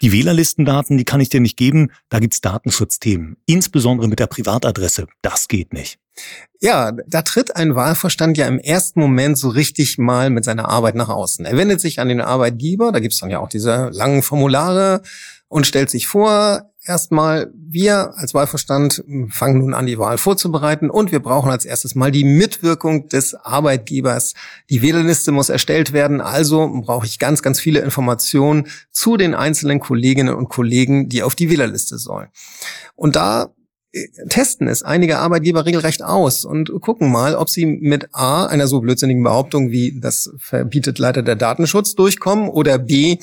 Die 0.00 0.12
Wählerlistendaten, 0.12 0.96
die 0.96 1.04
kann 1.04 1.20
ich 1.20 1.28
dir 1.28 1.40
nicht 1.40 1.56
geben. 1.56 1.90
Da 2.08 2.20
gibt's 2.20 2.40
Datenschutzthemen. 2.40 3.36
Insbesondere 3.46 4.06
mit 4.06 4.20
der 4.20 4.28
Privatadresse. 4.28 5.08
Das 5.22 5.48
geht 5.48 5.72
nicht. 5.72 5.98
Ja, 6.60 6.92
da 7.06 7.22
tritt 7.22 7.56
ein 7.56 7.74
Wahlvorstand 7.74 8.38
ja 8.38 8.46
im 8.46 8.60
ersten 8.60 9.00
Moment 9.00 9.38
so 9.38 9.48
richtig 9.48 9.98
mal 9.98 10.30
mit 10.30 10.44
seiner 10.44 10.68
Arbeit 10.68 10.94
nach 10.94 11.08
außen. 11.08 11.44
Er 11.44 11.56
wendet 11.56 11.80
sich 11.80 11.98
an 12.00 12.08
den 12.08 12.20
Arbeitgeber, 12.20 12.92
da 12.92 13.00
gibt's 13.00 13.18
dann 13.18 13.30
ja 13.30 13.40
auch 13.40 13.48
diese 13.48 13.90
langen 13.92 14.22
Formulare 14.22 15.02
und 15.48 15.66
stellt 15.66 15.90
sich 15.90 16.06
vor, 16.06 16.70
erstmal, 16.84 17.52
wir 17.54 18.14
als 18.16 18.34
Wahlvorstand 18.34 19.04
fangen 19.30 19.58
nun 19.58 19.74
an, 19.74 19.86
die 19.86 19.98
Wahl 19.98 20.18
vorzubereiten 20.18 20.90
und 20.90 21.12
wir 21.12 21.20
brauchen 21.20 21.50
als 21.50 21.64
erstes 21.64 21.94
mal 21.94 22.10
die 22.10 22.24
Mitwirkung 22.24 23.08
des 23.08 23.34
Arbeitgebers. 23.34 24.34
Die 24.70 24.82
Wählerliste 24.82 25.32
muss 25.32 25.48
erstellt 25.48 25.92
werden, 25.92 26.20
also 26.20 26.68
brauche 26.82 27.06
ich 27.06 27.18
ganz, 27.18 27.42
ganz 27.42 27.60
viele 27.60 27.80
Informationen 27.80 28.68
zu 28.90 29.16
den 29.16 29.34
einzelnen 29.34 29.80
Kolleginnen 29.80 30.34
und 30.34 30.48
Kollegen, 30.48 31.08
die 31.08 31.22
auf 31.22 31.34
die 31.34 31.50
Wählerliste 31.50 31.98
sollen. 31.98 32.28
Und 32.94 33.16
da 33.16 33.54
äh, 33.92 34.06
testen 34.28 34.68
es 34.68 34.82
einige 34.82 35.18
Arbeitgeber 35.18 35.64
regelrecht 35.64 36.02
aus 36.02 36.44
und 36.44 36.70
gucken 36.80 37.10
mal, 37.10 37.34
ob 37.34 37.48
sie 37.48 37.66
mit 37.66 38.08
A, 38.12 38.46
einer 38.46 38.66
so 38.66 38.80
blödsinnigen 38.80 39.22
Behauptung 39.22 39.70
wie 39.70 39.98
das 40.00 40.30
verbietet 40.38 40.98
leider 40.98 41.22
der 41.22 41.36
Datenschutz 41.36 41.94
durchkommen 41.94 42.48
oder 42.48 42.78
B, 42.78 43.18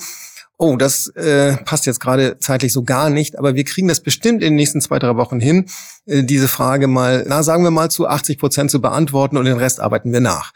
oh, 0.58 0.76
das 0.76 1.08
äh, 1.08 1.56
passt 1.64 1.86
jetzt 1.86 2.00
gerade 2.00 2.38
zeitlich 2.38 2.72
so 2.72 2.82
gar 2.82 3.10
nicht, 3.10 3.38
aber 3.38 3.54
wir 3.54 3.64
kriegen 3.64 3.88
das 3.88 4.00
bestimmt 4.00 4.42
in 4.42 4.52
den 4.52 4.54
nächsten 4.54 4.80
zwei, 4.80 4.98
drei 4.98 5.16
Wochen 5.16 5.40
hin, 5.40 5.66
äh, 6.06 6.22
diese 6.22 6.48
Frage 6.48 6.86
mal, 6.86 7.24
na 7.28 7.42
sagen 7.42 7.64
wir 7.64 7.70
mal 7.70 7.90
zu 7.90 8.06
80 8.06 8.38
Prozent 8.38 8.70
zu 8.70 8.80
beantworten 8.80 9.36
und 9.36 9.44
den 9.44 9.58
Rest 9.58 9.80
arbeiten 9.80 10.12
wir 10.12 10.20
nach. 10.20 10.52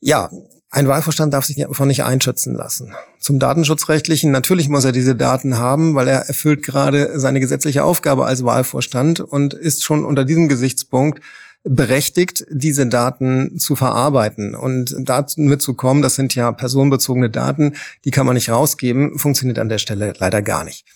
Ja, 0.00 0.30
ein 0.70 0.88
Wahlvorstand 0.88 1.32
darf 1.32 1.44
sich 1.44 1.56
davon 1.56 1.88
nicht 1.88 2.02
einschätzen 2.02 2.54
lassen. 2.54 2.92
Zum 3.20 3.38
Datenschutzrechtlichen, 3.38 4.32
natürlich 4.32 4.68
muss 4.68 4.84
er 4.84 4.92
diese 4.92 5.14
Daten 5.14 5.58
haben, 5.58 5.94
weil 5.94 6.08
er 6.08 6.26
erfüllt 6.28 6.62
gerade 6.64 7.18
seine 7.18 7.40
gesetzliche 7.40 7.84
Aufgabe 7.84 8.26
als 8.26 8.44
Wahlvorstand 8.44 9.20
und 9.20 9.54
ist 9.54 9.84
schon 9.84 10.04
unter 10.04 10.24
diesem 10.24 10.48
Gesichtspunkt 10.48 11.20
berechtigt, 11.68 12.46
diese 12.50 12.86
Daten 12.86 13.58
zu 13.58 13.76
verarbeiten. 13.76 14.54
Und 14.54 14.94
dazu 14.98 15.40
mitzukommen, 15.40 16.02
das 16.02 16.14
sind 16.14 16.34
ja 16.34 16.52
personenbezogene 16.52 17.28
Daten, 17.30 17.74
die 18.04 18.10
kann 18.10 18.26
man 18.26 18.34
nicht 18.34 18.50
rausgeben, 18.50 19.18
funktioniert 19.18 19.58
an 19.58 19.68
der 19.68 19.78
Stelle 19.78 20.14
leider 20.18 20.42
gar 20.42 20.64
nicht. 20.64 20.86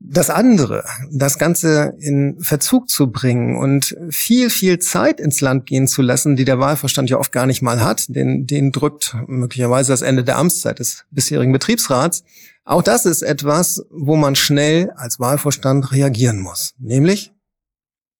Das 0.00 0.30
andere, 0.30 0.84
das 1.10 1.38
Ganze 1.38 1.94
in 1.98 2.38
Verzug 2.40 2.88
zu 2.88 3.10
bringen 3.10 3.56
und 3.56 3.96
viel, 4.10 4.48
viel 4.48 4.78
Zeit 4.78 5.18
ins 5.18 5.40
Land 5.40 5.66
gehen 5.66 5.88
zu 5.88 6.02
lassen, 6.02 6.36
die 6.36 6.44
der 6.44 6.60
Wahlverstand 6.60 7.10
ja 7.10 7.18
oft 7.18 7.32
gar 7.32 7.46
nicht 7.46 7.62
mal 7.62 7.82
hat, 7.82 8.04
den, 8.08 8.46
den 8.46 8.70
drückt 8.70 9.16
möglicherweise 9.26 9.92
das 9.92 10.02
Ende 10.02 10.22
der 10.22 10.38
Amtszeit 10.38 10.78
des 10.78 11.04
bisherigen 11.10 11.52
Betriebsrats. 11.52 12.22
Auch 12.64 12.82
das 12.82 13.06
ist 13.06 13.22
etwas, 13.22 13.84
wo 13.90 14.14
man 14.14 14.36
schnell 14.36 14.90
als 14.94 15.18
Wahlvorstand 15.18 15.90
reagieren 15.90 16.38
muss. 16.38 16.74
Nämlich 16.78 17.32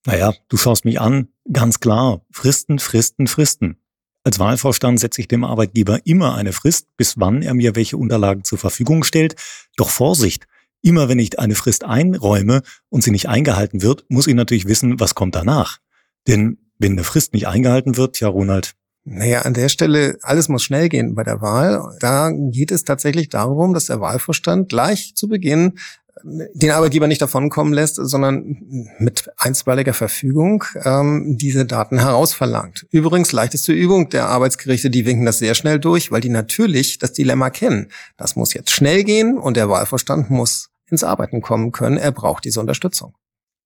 naja, 0.07 0.35
du 0.49 0.57
schaust 0.57 0.85
mich 0.85 1.01
an, 1.01 1.29
ganz 1.53 1.81
klar, 1.81 2.23
Fristen, 2.31 2.79
Fristen, 2.79 3.27
Fristen. 3.27 3.79
Als 4.25 4.39
Wahlvorstand 4.39 5.01
setze 5.01 5.21
ich 5.21 5.29
dem 5.29 5.45
Arbeitgeber 5.45 6.01
immer 6.05 6.35
eine 6.35 6.53
Frist, 6.53 6.89
bis 6.97 7.19
wann 7.19 7.43
er 7.43 7.55
mir 7.55 7.77
welche 7.77 7.97
Unterlagen 7.97 8.45
zur 8.45 8.59
Verfügung 8.59 9.05
stellt. 9.05 9.37
Doch 9.77 9.89
Vorsicht, 9.89 10.47
immer 10.83 11.09
wenn 11.09 11.19
ich 11.19 11.39
eine 11.39 11.55
Frist 11.55 11.85
einräume 11.85 12.63
und 12.89 13.03
sie 13.03 13.11
nicht 13.11 13.29
eingehalten 13.29 13.83
wird, 13.83 14.05
muss 14.09 14.27
ich 14.27 14.35
natürlich 14.35 14.67
wissen, 14.67 15.01
was 15.01 15.15
kommt 15.15 15.35
danach. 15.35 15.79
Denn 16.27 16.59
wenn 16.79 16.93
eine 16.93 17.05
Frist 17.05 17.33
nicht 17.33 17.49
eingehalten 17.49 17.97
wird, 17.97 18.21
ja 18.21 18.29
Ronald, 18.29 18.75
naja, 19.11 19.43
an 19.43 19.55
der 19.55 19.71
Stelle, 19.71 20.19
alles 20.21 20.51
muss 20.51 20.63
schnell 20.63 20.91
gehen 20.91 21.15
bei 21.15 21.23
der 21.25 21.41
Wahl. 21.41 21.97
Da 21.99 22.31
geht 22.31 22.71
es 22.71 22.85
tatsächlich 22.85 23.31
darum, 23.31 23.73
dass 23.73 23.87
der 23.87 24.03
Wahlvorstand 24.03 24.69
gleich 24.69 25.15
zu 25.15 25.29
Beginn 25.29 25.79
den 26.25 26.71
Arbeitgeber 26.71 27.07
nicht 27.07 27.23
davonkommen 27.23 27.73
lässt, 27.73 27.97
sondern 27.97 28.57
mit 28.99 29.31
einstweiliger 29.37 29.95
Verfügung 29.95 30.65
ähm, 30.85 31.37
diese 31.39 31.67
Daten 31.67 31.99
herausverlangt. 31.99 32.87
Übrigens, 32.91 33.33
leichteste 33.33 33.73
Übung 33.73 34.09
der 34.09 34.29
Arbeitsgerichte, 34.29 34.91
die 34.91 35.07
winken 35.07 35.27
das 35.27 35.39
sehr 35.39 35.55
schnell 35.55 35.79
durch, 35.79 36.11
weil 36.11 36.21
die 36.21 36.29
natürlich 36.29 36.99
das 36.99 37.13
Dilemma 37.13 37.51
kennen. 37.51 37.89
Das 38.17 38.37
muss 38.37 38.55
jetzt 38.55 38.71
schnell 38.71 39.05
gehen 39.05 39.39
und 39.39 39.57
der 39.57 39.69
Wahlvorstand 39.69 40.31
muss 40.31 40.71
ins 40.91 41.05
Arbeiten 41.05 41.41
kommen 41.43 41.73
können. 41.73 41.97
Er 41.97 42.13
braucht 42.13 42.45
diese 42.45 42.61
Unterstützung. 42.61 43.15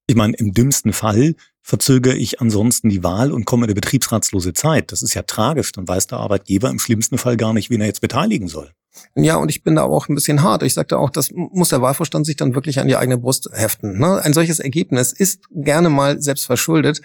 Ich 0.06 0.16
meine, 0.16 0.34
im 0.36 0.52
dümmsten 0.52 0.92
Fall 0.92 1.36
verzögere 1.62 2.16
ich 2.16 2.40
ansonsten 2.40 2.88
die 2.88 3.04
Wahl 3.04 3.32
und 3.32 3.44
komme 3.44 3.64
in 3.64 3.70
eine 3.70 3.74
betriebsratslose 3.74 4.52
Zeit. 4.52 4.90
Das 4.90 5.02
ist 5.02 5.14
ja 5.14 5.22
tragisch. 5.22 5.72
Dann 5.72 5.86
weiß 5.86 6.08
der 6.08 6.18
Arbeitgeber 6.18 6.68
im 6.70 6.78
schlimmsten 6.78 7.18
Fall 7.18 7.36
gar 7.36 7.52
nicht, 7.52 7.70
wen 7.70 7.80
er 7.80 7.86
jetzt 7.86 8.00
beteiligen 8.00 8.48
soll. 8.48 8.72
Ja, 9.14 9.36
und 9.36 9.50
ich 9.50 9.62
bin 9.62 9.76
da 9.76 9.82
auch 9.82 10.08
ein 10.08 10.14
bisschen 10.14 10.42
hart. 10.42 10.62
Ich 10.62 10.74
sagte 10.74 10.98
auch, 10.98 11.10
das 11.10 11.30
muss 11.32 11.70
der 11.70 11.82
Wahlvorstand 11.82 12.26
sich 12.26 12.36
dann 12.36 12.54
wirklich 12.54 12.78
an 12.78 12.88
die 12.88 12.96
eigene 12.96 13.18
Brust 13.18 13.48
heften. 13.52 13.98
Ne? 13.98 14.20
Ein 14.22 14.32
solches 14.32 14.60
Ergebnis 14.60 15.12
ist 15.12 15.44
gerne 15.50 15.88
mal 15.88 16.20
selbst 16.20 16.46
verschuldet. 16.46 17.00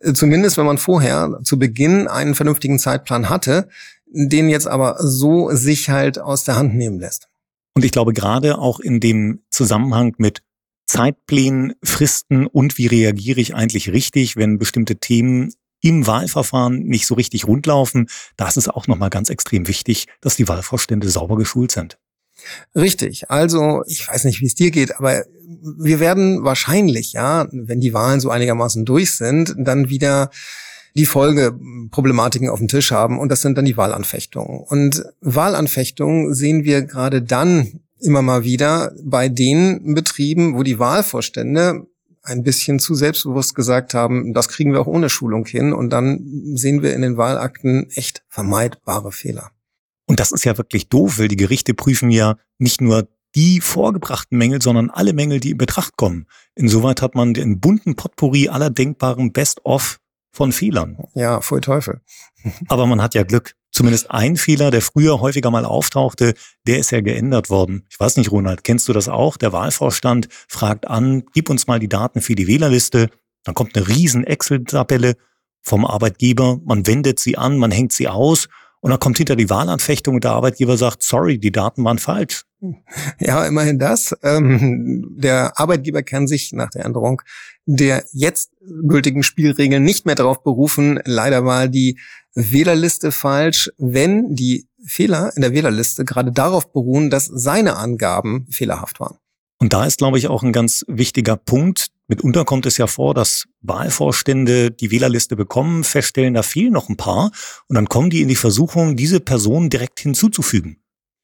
Äh, 0.00 0.12
zumindest 0.12 0.56
wenn 0.56 0.66
man 0.66 0.78
vorher 0.78 1.38
zu 1.44 1.58
Beginn 1.58 2.08
einen 2.08 2.34
vernünftigen 2.34 2.78
Zeitplan 2.78 3.28
hatte, 3.28 3.68
den 4.06 4.48
jetzt 4.48 4.68
aber 4.68 4.96
so 5.00 5.50
sich 5.50 5.90
halt 5.90 6.18
aus 6.18 6.44
der 6.44 6.56
Hand 6.56 6.74
nehmen 6.74 6.98
lässt. 6.98 7.28
Und 7.74 7.84
ich 7.84 7.92
glaube, 7.92 8.12
gerade 8.12 8.58
auch 8.58 8.80
in 8.80 9.00
dem 9.00 9.42
Zusammenhang 9.50 10.14
mit 10.18 10.42
Zeitplänen, 10.86 11.74
Fristen 11.82 12.46
und 12.46 12.78
wie 12.78 12.86
reagiere 12.86 13.40
ich 13.40 13.54
eigentlich 13.54 13.90
richtig, 13.90 14.36
wenn 14.36 14.58
bestimmte 14.58 14.96
Themen 14.96 15.52
im 15.86 16.06
Wahlverfahren 16.06 16.84
nicht 16.84 17.06
so 17.06 17.14
richtig 17.14 17.46
rundlaufen. 17.46 18.08
Da 18.36 18.48
ist 18.48 18.68
auch 18.68 18.86
nochmal 18.86 19.10
ganz 19.10 19.30
extrem 19.30 19.68
wichtig, 19.68 20.06
dass 20.20 20.36
die 20.36 20.48
Wahlvorstände 20.48 21.08
sauber 21.08 21.36
geschult 21.36 21.72
sind. 21.72 21.98
Richtig. 22.74 23.30
Also, 23.30 23.82
ich 23.86 24.06
weiß 24.06 24.24
nicht, 24.24 24.40
wie 24.40 24.46
es 24.46 24.54
dir 24.54 24.70
geht, 24.70 24.96
aber 24.96 25.24
wir 25.78 26.00
werden 26.00 26.44
wahrscheinlich, 26.44 27.12
ja, 27.12 27.46
wenn 27.50 27.80
die 27.80 27.94
Wahlen 27.94 28.20
so 28.20 28.30
einigermaßen 28.30 28.84
durch 28.84 29.16
sind, 29.16 29.54
dann 29.58 29.88
wieder 29.88 30.30
die 30.94 31.06
Folgeproblematiken 31.06 32.48
auf 32.48 32.58
dem 32.58 32.68
Tisch 32.68 32.90
haben 32.90 33.18
und 33.18 33.30
das 33.30 33.42
sind 33.42 33.58
dann 33.58 33.64
die 33.64 33.76
Wahlanfechtungen. 33.76 34.60
Und 34.60 35.04
Wahlanfechtungen 35.20 36.34
sehen 36.34 36.64
wir 36.64 36.82
gerade 36.82 37.22
dann 37.22 37.80
immer 38.00 38.22
mal 38.22 38.44
wieder 38.44 38.92
bei 39.02 39.28
den 39.28 39.94
Betrieben, 39.94 40.56
wo 40.56 40.62
die 40.62 40.78
Wahlvorstände 40.78 41.86
ein 42.26 42.42
bisschen 42.42 42.78
zu 42.78 42.94
selbstbewusst 42.94 43.54
gesagt 43.54 43.94
haben, 43.94 44.34
das 44.34 44.48
kriegen 44.48 44.72
wir 44.72 44.80
auch 44.80 44.86
ohne 44.86 45.08
Schulung 45.08 45.46
hin. 45.46 45.72
Und 45.72 45.90
dann 45.90 46.20
sehen 46.54 46.82
wir 46.82 46.94
in 46.94 47.02
den 47.02 47.16
Wahlakten 47.16 47.88
echt 47.90 48.24
vermeidbare 48.28 49.12
Fehler. 49.12 49.50
Und 50.06 50.20
das 50.20 50.32
ist 50.32 50.44
ja 50.44 50.56
wirklich 50.58 50.88
doof, 50.88 51.18
weil 51.18 51.28
die 51.28 51.36
Gerichte 51.36 51.74
prüfen 51.74 52.10
ja 52.10 52.36
nicht 52.58 52.80
nur 52.80 53.08
die 53.34 53.60
vorgebrachten 53.60 54.38
Mängel, 54.38 54.62
sondern 54.62 54.90
alle 54.90 55.12
Mängel, 55.12 55.40
die 55.40 55.50
in 55.50 55.58
Betracht 55.58 55.96
kommen. 55.96 56.26
Insoweit 56.54 57.02
hat 57.02 57.14
man 57.14 57.34
den 57.34 57.60
bunten 57.60 57.96
Potpourri 57.96 58.48
aller 58.48 58.70
denkbaren 58.70 59.32
Best-of 59.32 59.98
von 60.32 60.52
Fehlern. 60.52 60.98
Ja, 61.14 61.40
voll 61.40 61.60
Teufel. 61.60 62.00
Aber 62.68 62.86
man 62.86 63.02
hat 63.02 63.14
ja 63.14 63.24
Glück 63.24 63.54
zumindest 63.76 64.10
ein 64.10 64.36
Fehler, 64.36 64.70
der 64.70 64.80
früher 64.80 65.20
häufiger 65.20 65.50
mal 65.50 65.64
auftauchte, 65.64 66.34
der 66.66 66.78
ist 66.78 66.90
ja 66.90 67.02
geändert 67.02 67.50
worden. 67.50 67.86
Ich 67.90 68.00
weiß 68.00 68.16
nicht, 68.16 68.32
Ronald, 68.32 68.64
kennst 68.64 68.88
du 68.88 68.94
das 68.94 69.08
auch? 69.08 69.36
Der 69.36 69.52
Wahlvorstand 69.52 70.28
fragt 70.48 70.88
an, 70.88 71.24
gib 71.34 71.50
uns 71.50 71.66
mal 71.66 71.78
die 71.78 71.88
Daten 71.88 72.22
für 72.22 72.34
die 72.34 72.46
Wählerliste. 72.46 73.10
Dann 73.44 73.54
kommt 73.54 73.76
eine 73.76 73.86
riesen 73.86 74.24
Excel-Tabelle 74.24 75.16
vom 75.62 75.84
Arbeitgeber. 75.84 76.58
Man 76.64 76.86
wendet 76.86 77.18
sie 77.18 77.36
an, 77.36 77.58
man 77.58 77.70
hängt 77.70 77.92
sie 77.92 78.08
aus 78.08 78.48
und 78.80 78.90
dann 78.90 78.98
kommt 78.98 79.18
hinter 79.18 79.36
die 79.36 79.50
Wahlanfechtung 79.50 80.14
und 80.14 80.24
der 80.24 80.32
Arbeitgeber 80.32 80.78
sagt, 80.78 81.02
sorry, 81.02 81.38
die 81.38 81.52
Daten 81.52 81.84
waren 81.84 81.98
falsch. 81.98 82.45
Ja, 83.20 83.44
immerhin 83.46 83.78
das. 83.78 84.16
Ähm, 84.22 85.14
der 85.18 85.58
Arbeitgeber 85.60 86.02
kann 86.02 86.26
sich 86.26 86.52
nach 86.52 86.70
der 86.70 86.84
Änderung 86.84 87.22
der 87.66 88.04
jetzt 88.12 88.52
gültigen 88.60 89.22
Spielregeln 89.22 89.82
nicht 89.82 90.06
mehr 90.06 90.14
darauf 90.14 90.42
berufen. 90.42 91.00
Leider 91.04 91.44
war 91.44 91.68
die 91.68 91.98
Wählerliste 92.34 93.12
falsch, 93.12 93.70
wenn 93.76 94.34
die 94.34 94.68
Fehler 94.86 95.32
in 95.34 95.42
der 95.42 95.52
Wählerliste 95.52 96.04
gerade 96.04 96.32
darauf 96.32 96.72
beruhen, 96.72 97.10
dass 97.10 97.26
seine 97.26 97.76
Angaben 97.76 98.46
fehlerhaft 98.50 99.00
waren. 99.00 99.18
Und 99.58 99.72
da 99.72 99.84
ist, 99.86 99.98
glaube 99.98 100.18
ich, 100.18 100.28
auch 100.28 100.42
ein 100.42 100.52
ganz 100.52 100.84
wichtiger 100.86 101.36
Punkt. 101.36 101.88
Mitunter 102.08 102.44
kommt 102.44 102.66
es 102.66 102.76
ja 102.76 102.86
vor, 102.86 103.14
dass 103.14 103.46
Wahlvorstände 103.62 104.70
die 104.70 104.90
Wählerliste 104.90 105.34
bekommen, 105.34 105.82
feststellen, 105.82 106.34
da 106.34 106.42
fehlen 106.42 106.72
noch 106.72 106.88
ein 106.88 106.96
paar 106.96 107.32
und 107.66 107.74
dann 107.74 107.88
kommen 107.88 108.10
die 108.10 108.22
in 108.22 108.28
die 108.28 108.36
Versuchung, 108.36 108.96
diese 108.96 109.18
Personen 109.18 109.70
direkt 109.70 109.98
hinzuzufügen. 109.98 110.76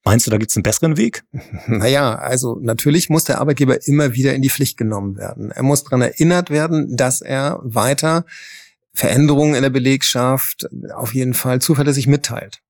Meinst 0.05 0.27
du, 0.27 0.31
da 0.31 0.39
gibt 0.39 0.51
es 0.51 0.57
einen 0.57 0.65
besseren 0.65 0.97
Weg? 0.97 1.25
Naja, 1.67 2.17
also 2.17 2.59
natürlich 2.61 3.09
muss 3.09 3.25
der 3.25 3.41
Arbeitgeber 3.41 3.87
immer 3.87 4.15
wieder 4.15 4.35
in 4.35 4.43
die 4.43 4.51
Pflicht 4.51 4.77
genommen 4.77 5.17
werden. 5.17 5.51
Er 5.51 5.63
muss 5.63 5.85
daran 5.85 6.03
erinnert 6.03 6.51
werden, 6.51 6.97
dass 6.97 7.21
er 7.21 7.61
weiter 7.63 8.25
Veränderungen 8.95 9.55
in 9.55 9.63
der 9.63 9.71
Belegschaft 9.71 10.69
auf 10.95 11.15
jeden 11.15 11.35
Fall 11.35 11.61
zuverlässig 11.61 12.07
mitteilt. 12.09 12.61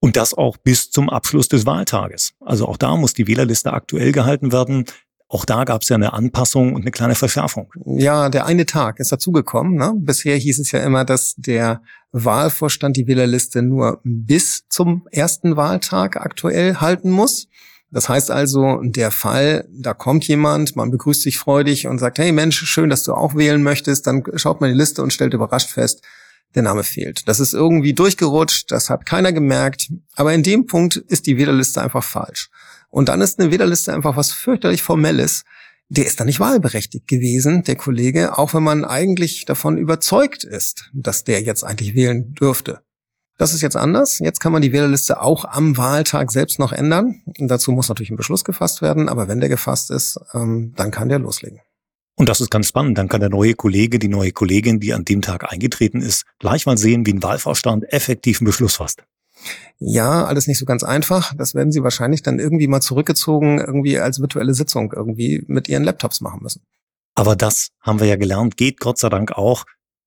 Und 0.00 0.16
das 0.16 0.34
auch 0.34 0.56
bis 0.56 0.90
zum 0.90 1.10
Abschluss 1.10 1.48
des 1.48 1.66
Wahltages. 1.66 2.32
Also 2.40 2.66
auch 2.66 2.76
da 2.76 2.96
muss 2.96 3.14
die 3.14 3.26
Wählerliste 3.26 3.72
aktuell 3.72 4.12
gehalten 4.12 4.50
werden. 4.50 4.86
Auch 5.32 5.44
da 5.44 5.62
gab 5.62 5.82
es 5.82 5.88
ja 5.88 5.94
eine 5.94 6.12
Anpassung 6.12 6.74
und 6.74 6.80
eine 6.80 6.90
kleine 6.90 7.14
Verschärfung. 7.14 7.72
Ja, 7.86 8.28
der 8.30 8.46
eine 8.46 8.66
Tag 8.66 8.98
ist 8.98 9.12
dazugekommen. 9.12 9.76
Ne? 9.76 9.92
Bisher 9.94 10.36
hieß 10.36 10.58
es 10.58 10.72
ja 10.72 10.80
immer, 10.80 11.04
dass 11.04 11.36
der 11.36 11.82
Wahlvorstand 12.10 12.96
die 12.96 13.06
Wählerliste 13.06 13.62
nur 13.62 14.00
bis 14.02 14.66
zum 14.68 15.06
ersten 15.12 15.56
Wahltag 15.56 16.16
aktuell 16.16 16.78
halten 16.78 17.10
muss. 17.10 17.46
Das 17.92 18.08
heißt 18.08 18.32
also, 18.32 18.80
der 18.82 19.12
Fall, 19.12 19.68
da 19.70 19.94
kommt 19.94 20.26
jemand, 20.26 20.74
man 20.74 20.90
begrüßt 20.90 21.22
sich 21.22 21.38
freudig 21.38 21.86
und 21.86 21.98
sagt, 21.98 22.18
hey 22.18 22.32
Mensch, 22.32 22.64
schön, 22.64 22.90
dass 22.90 23.04
du 23.04 23.14
auch 23.14 23.36
wählen 23.36 23.62
möchtest, 23.62 24.08
dann 24.08 24.24
schaut 24.34 24.60
man 24.60 24.70
die 24.70 24.76
Liste 24.76 25.00
und 25.00 25.12
stellt 25.12 25.32
überrascht 25.32 25.70
fest, 25.70 26.02
der 26.56 26.64
Name 26.64 26.82
fehlt. 26.82 27.28
Das 27.28 27.38
ist 27.38 27.54
irgendwie 27.54 27.94
durchgerutscht, 27.94 28.72
das 28.72 28.90
hat 28.90 29.06
keiner 29.06 29.32
gemerkt, 29.32 29.92
aber 30.16 30.34
in 30.34 30.42
dem 30.42 30.66
Punkt 30.66 30.96
ist 30.96 31.26
die 31.26 31.38
Wählerliste 31.38 31.80
einfach 31.80 32.02
falsch. 32.02 32.50
Und 32.90 33.08
dann 33.08 33.20
ist 33.20 33.38
eine 33.38 33.50
Wählerliste 33.50 33.94
einfach 33.94 34.16
was 34.16 34.32
fürchterlich 34.32 34.82
Formelles. 34.82 35.44
Der 35.88 36.06
ist 36.06 36.20
dann 36.20 36.26
nicht 36.26 36.40
wahlberechtigt 36.40 37.08
gewesen, 37.08 37.62
der 37.64 37.76
Kollege, 37.76 38.38
auch 38.38 38.54
wenn 38.54 38.62
man 38.62 38.84
eigentlich 38.84 39.44
davon 39.44 39.78
überzeugt 39.78 40.44
ist, 40.44 40.90
dass 40.92 41.24
der 41.24 41.42
jetzt 41.42 41.64
eigentlich 41.64 41.94
wählen 41.94 42.34
dürfte. 42.34 42.82
Das 43.38 43.54
ist 43.54 43.62
jetzt 43.62 43.76
anders. 43.76 44.18
Jetzt 44.18 44.40
kann 44.40 44.52
man 44.52 44.60
die 44.60 44.72
Wählerliste 44.72 45.22
auch 45.22 45.46
am 45.46 45.78
Wahltag 45.78 46.30
selbst 46.30 46.58
noch 46.58 46.72
ändern. 46.72 47.22
Und 47.38 47.48
dazu 47.48 47.72
muss 47.72 47.88
natürlich 47.88 48.10
ein 48.10 48.16
Beschluss 48.16 48.44
gefasst 48.44 48.82
werden, 48.82 49.08
aber 49.08 49.28
wenn 49.28 49.40
der 49.40 49.48
gefasst 49.48 49.90
ist, 49.90 50.20
ähm, 50.34 50.74
dann 50.76 50.90
kann 50.90 51.08
der 51.08 51.20
loslegen. 51.20 51.60
Und 52.16 52.28
das 52.28 52.42
ist 52.42 52.50
ganz 52.50 52.68
spannend. 52.68 52.98
Dann 52.98 53.08
kann 53.08 53.20
der 53.20 53.30
neue 53.30 53.54
Kollege, 53.54 53.98
die 53.98 54.08
neue 54.08 54.32
Kollegin, 54.32 54.78
die 54.78 54.92
an 54.92 55.06
dem 55.06 55.22
Tag 55.22 55.50
eingetreten 55.50 56.02
ist, 56.02 56.26
gleich 56.38 56.66
mal 56.66 56.76
sehen, 56.76 57.06
wie 57.06 57.14
ein 57.14 57.22
Wahlvorstand 57.22 57.90
effektiv 57.90 58.42
einen 58.42 58.46
Beschluss 58.46 58.76
fasst. 58.76 59.02
Ja, 59.78 60.24
alles 60.24 60.46
nicht 60.46 60.58
so 60.58 60.66
ganz 60.66 60.82
einfach. 60.82 61.32
Das 61.36 61.54
werden 61.54 61.72
Sie 61.72 61.82
wahrscheinlich 61.82 62.22
dann 62.22 62.38
irgendwie 62.38 62.66
mal 62.66 62.80
zurückgezogen, 62.80 63.58
irgendwie 63.58 63.98
als 63.98 64.20
virtuelle 64.20 64.54
Sitzung 64.54 64.92
irgendwie 64.94 65.42
mit 65.46 65.68
Ihren 65.68 65.84
Laptops 65.84 66.20
machen 66.20 66.42
müssen. 66.42 66.62
Aber 67.14 67.36
das 67.36 67.70
haben 67.80 68.00
wir 68.00 68.06
ja 68.06 68.16
gelernt, 68.16 68.56
geht 68.56 68.80
Gott 68.80 68.98
sei 68.98 69.08
Dank 69.08 69.32
auch. 69.32 69.64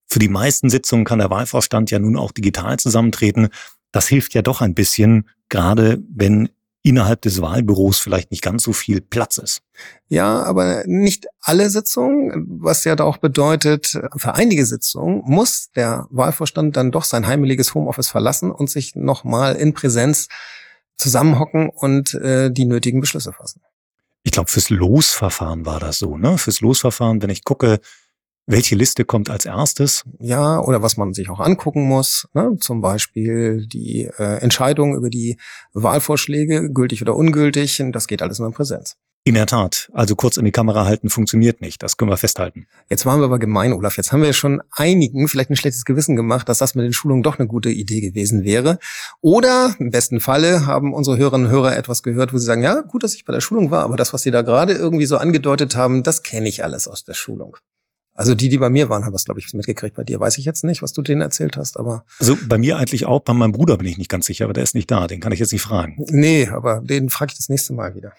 Für 0.08 0.20
die 0.20 0.30
meisten 0.30 0.70
Sitzungen 0.70 1.06
kann 1.06 1.20
der 1.20 1.32
Wahlvorstand 1.32 1.90
ja 1.92 2.00
nun 2.00 2.18
auch 2.18 2.32
digital 2.32 2.78
zusammentreten. 2.78 3.50
Das 3.92 4.08
hilft 4.08 4.34
ja 4.36 4.42
doch 4.42 4.62
ein 4.62 4.76
bisschen, 4.76 5.28
gerade 5.50 6.02
wenn 6.08 6.50
innerhalb 6.84 7.22
des 7.22 7.42
Wahlbüros 7.42 7.98
vielleicht 8.00 8.30
nicht 8.30 8.44
ganz 8.44 8.64
so 8.64 8.74
viel 8.74 9.00
Platz 9.02 9.38
ist. 9.38 9.62
Ja, 10.10 10.44
aber 10.44 10.84
nicht 10.86 11.28
alle 11.40 11.70
Sitzungen, 11.70 12.46
was 12.60 12.84
ja 12.84 12.96
da 12.96 13.06
auch 13.06 13.18
bedeutet, 13.18 14.00
für 14.18 14.36
einige 14.36 14.66
Sitzungen 14.66 15.22
muss 15.26 15.72
der 15.72 16.08
Wahlvorstand 16.12 16.76
dann 16.76 16.92
doch 16.92 17.06
sein 17.06 17.26
heimeliges 17.26 17.74
Homeoffice 17.74 18.10
verlassen 18.10 18.52
und 18.52 18.70
sich 18.70 18.96
nochmal 18.96 19.56
in 19.56 19.74
Präsenz 19.74 20.28
zusammenhocken 20.98 21.70
und 21.70 22.14
äh, 22.16 22.52
die 22.52 22.66
nötigen 22.66 23.00
Beschlüsse 23.00 23.32
fassen. 23.32 23.62
Ich 24.24 24.32
glaube, 24.32 24.52
fürs 24.52 24.70
Losverfahren 24.70 25.66
war 25.66 25.80
das 25.80 26.00
so, 26.00 26.18
ne? 26.18 26.38
Fürs 26.38 26.62
Losverfahren, 26.62 27.22
wenn 27.22 27.30
ich 27.30 27.44
gucke, 27.44 27.80
welche 28.46 28.76
Liste 28.76 29.06
kommt 29.06 29.30
als 29.30 29.46
erstes? 29.46 30.04
Ja, 30.20 30.60
oder 30.60 30.82
was 30.82 30.98
man 30.98 31.14
sich 31.14 31.30
auch 31.30 31.40
angucken 31.40 31.84
muss. 31.84 32.28
Ne? 32.34 32.58
Zum 32.60 32.82
Beispiel 32.82 33.66
die 33.68 34.10
äh, 34.18 34.40
Entscheidung 34.42 34.96
über 34.96 35.10
die 35.10 35.38
Wahlvorschläge, 35.74 36.72
gültig 36.72 37.02
oder 37.02 37.16
ungültig. 37.16 37.82
Das 37.92 38.08
geht 38.08 38.22
alles 38.22 38.40
nur 38.40 38.48
in 38.48 38.54
Präsenz. 38.54 38.98
In 39.26 39.36
der 39.36 39.46
Tat. 39.46 39.90
Also 39.94 40.18
kurz 40.18 40.36
in 40.36 40.44
die 40.44 40.52
Kamera 40.52 40.84
halten 40.84 41.08
funktioniert 41.08 41.62
nicht. 41.62 41.82
Das 41.82 41.96
können 41.96 42.12
wir 42.12 42.18
festhalten. 42.18 42.68
Jetzt 42.90 43.06
waren 43.06 43.22
wir 43.22 43.26
aber 43.26 43.40
gemein, 43.40 43.72
Olaf. 43.72 43.96
Jetzt 43.96 44.12
haben 44.12 44.22
wir 44.22 44.34
schon 44.34 44.62
einigen 44.72 45.30
vielleicht 45.30 45.50
ein 45.50 45.56
schlechtes 45.56 45.86
Gewissen 45.86 46.18
gemacht, 46.18 46.50
dass 46.50 46.58
das 46.58 46.76
mit 46.76 46.84
den 46.84 46.92
Schulungen 46.92 47.24
doch 47.24 47.40
eine 47.40 47.48
gute 47.48 47.70
Idee 47.70 48.02
gewesen 48.02 48.44
wäre. 48.44 48.80
Oder 49.22 49.76
im 49.80 49.92
besten 49.92 50.20
Falle 50.20 50.66
haben 50.66 50.94
unsere 50.94 51.18
Hörerinnen 51.18 51.48
und 51.48 51.54
Hörer 51.54 51.78
etwas 51.78 52.04
gehört, 52.04 52.34
wo 52.34 52.38
sie 52.38 52.46
sagen, 52.46 52.64
ja, 52.64 52.82
gut, 52.82 53.04
dass 53.04 53.16
ich 53.16 53.24
bei 53.24 53.32
der 53.32 53.40
Schulung 53.40 53.72
war, 53.72 53.84
aber 53.86 53.96
das, 53.96 54.12
was 54.12 54.24
Sie 54.24 54.32
da 54.32 54.42
gerade 54.42 54.74
irgendwie 54.74 55.06
so 55.06 55.16
angedeutet 55.16 55.78
haben, 55.78 56.04
das 56.04 56.24
kenne 56.24 56.50
ich 56.50 56.66
alles 56.66 56.90
aus 56.90 57.06
der 57.06 57.14
Schulung. 57.14 57.56
Also 58.16 58.36
die, 58.36 58.50
die 58.50 58.60
bei 58.60 58.70
mir 58.70 58.90
waren, 58.90 59.06
haben 59.06 59.12
das, 59.12 59.26
glaube 59.26 59.40
ich, 59.40 59.52
mitgekriegt. 59.54 59.96
Bei 59.96 60.04
dir 60.04 60.20
weiß 60.20 60.38
ich 60.38 60.46
jetzt 60.46 60.64
nicht, 60.64 60.84
was 60.84 60.94
du 60.94 61.02
denen 61.02 61.22
erzählt 61.22 61.58
hast, 61.58 61.80
aber. 61.80 62.06
Also 62.20 62.38
bei 62.48 62.60
mir 62.60 62.78
eigentlich 62.78 63.08
auch, 63.08 63.22
bei 63.22 63.34
meinem 63.34 63.54
Bruder 63.54 63.78
bin 63.78 63.88
ich 63.88 63.98
nicht 63.98 64.10
ganz 64.10 64.28
sicher, 64.28 64.46
aber 64.46 64.54
der 64.54 64.64
ist 64.64 64.76
nicht 64.76 64.92
da, 64.92 65.08
den 65.08 65.20
kann 65.20 65.32
ich 65.32 65.40
jetzt 65.40 65.52
nicht 65.52 65.64
fragen. 65.64 65.96
Nee, 66.10 66.48
aber 66.48 66.82
den 66.82 67.10
frage 67.10 67.32
ich 67.32 67.38
das 67.38 67.50
nächste 67.50 67.74
Mal 67.74 67.96
wieder. 67.96 68.14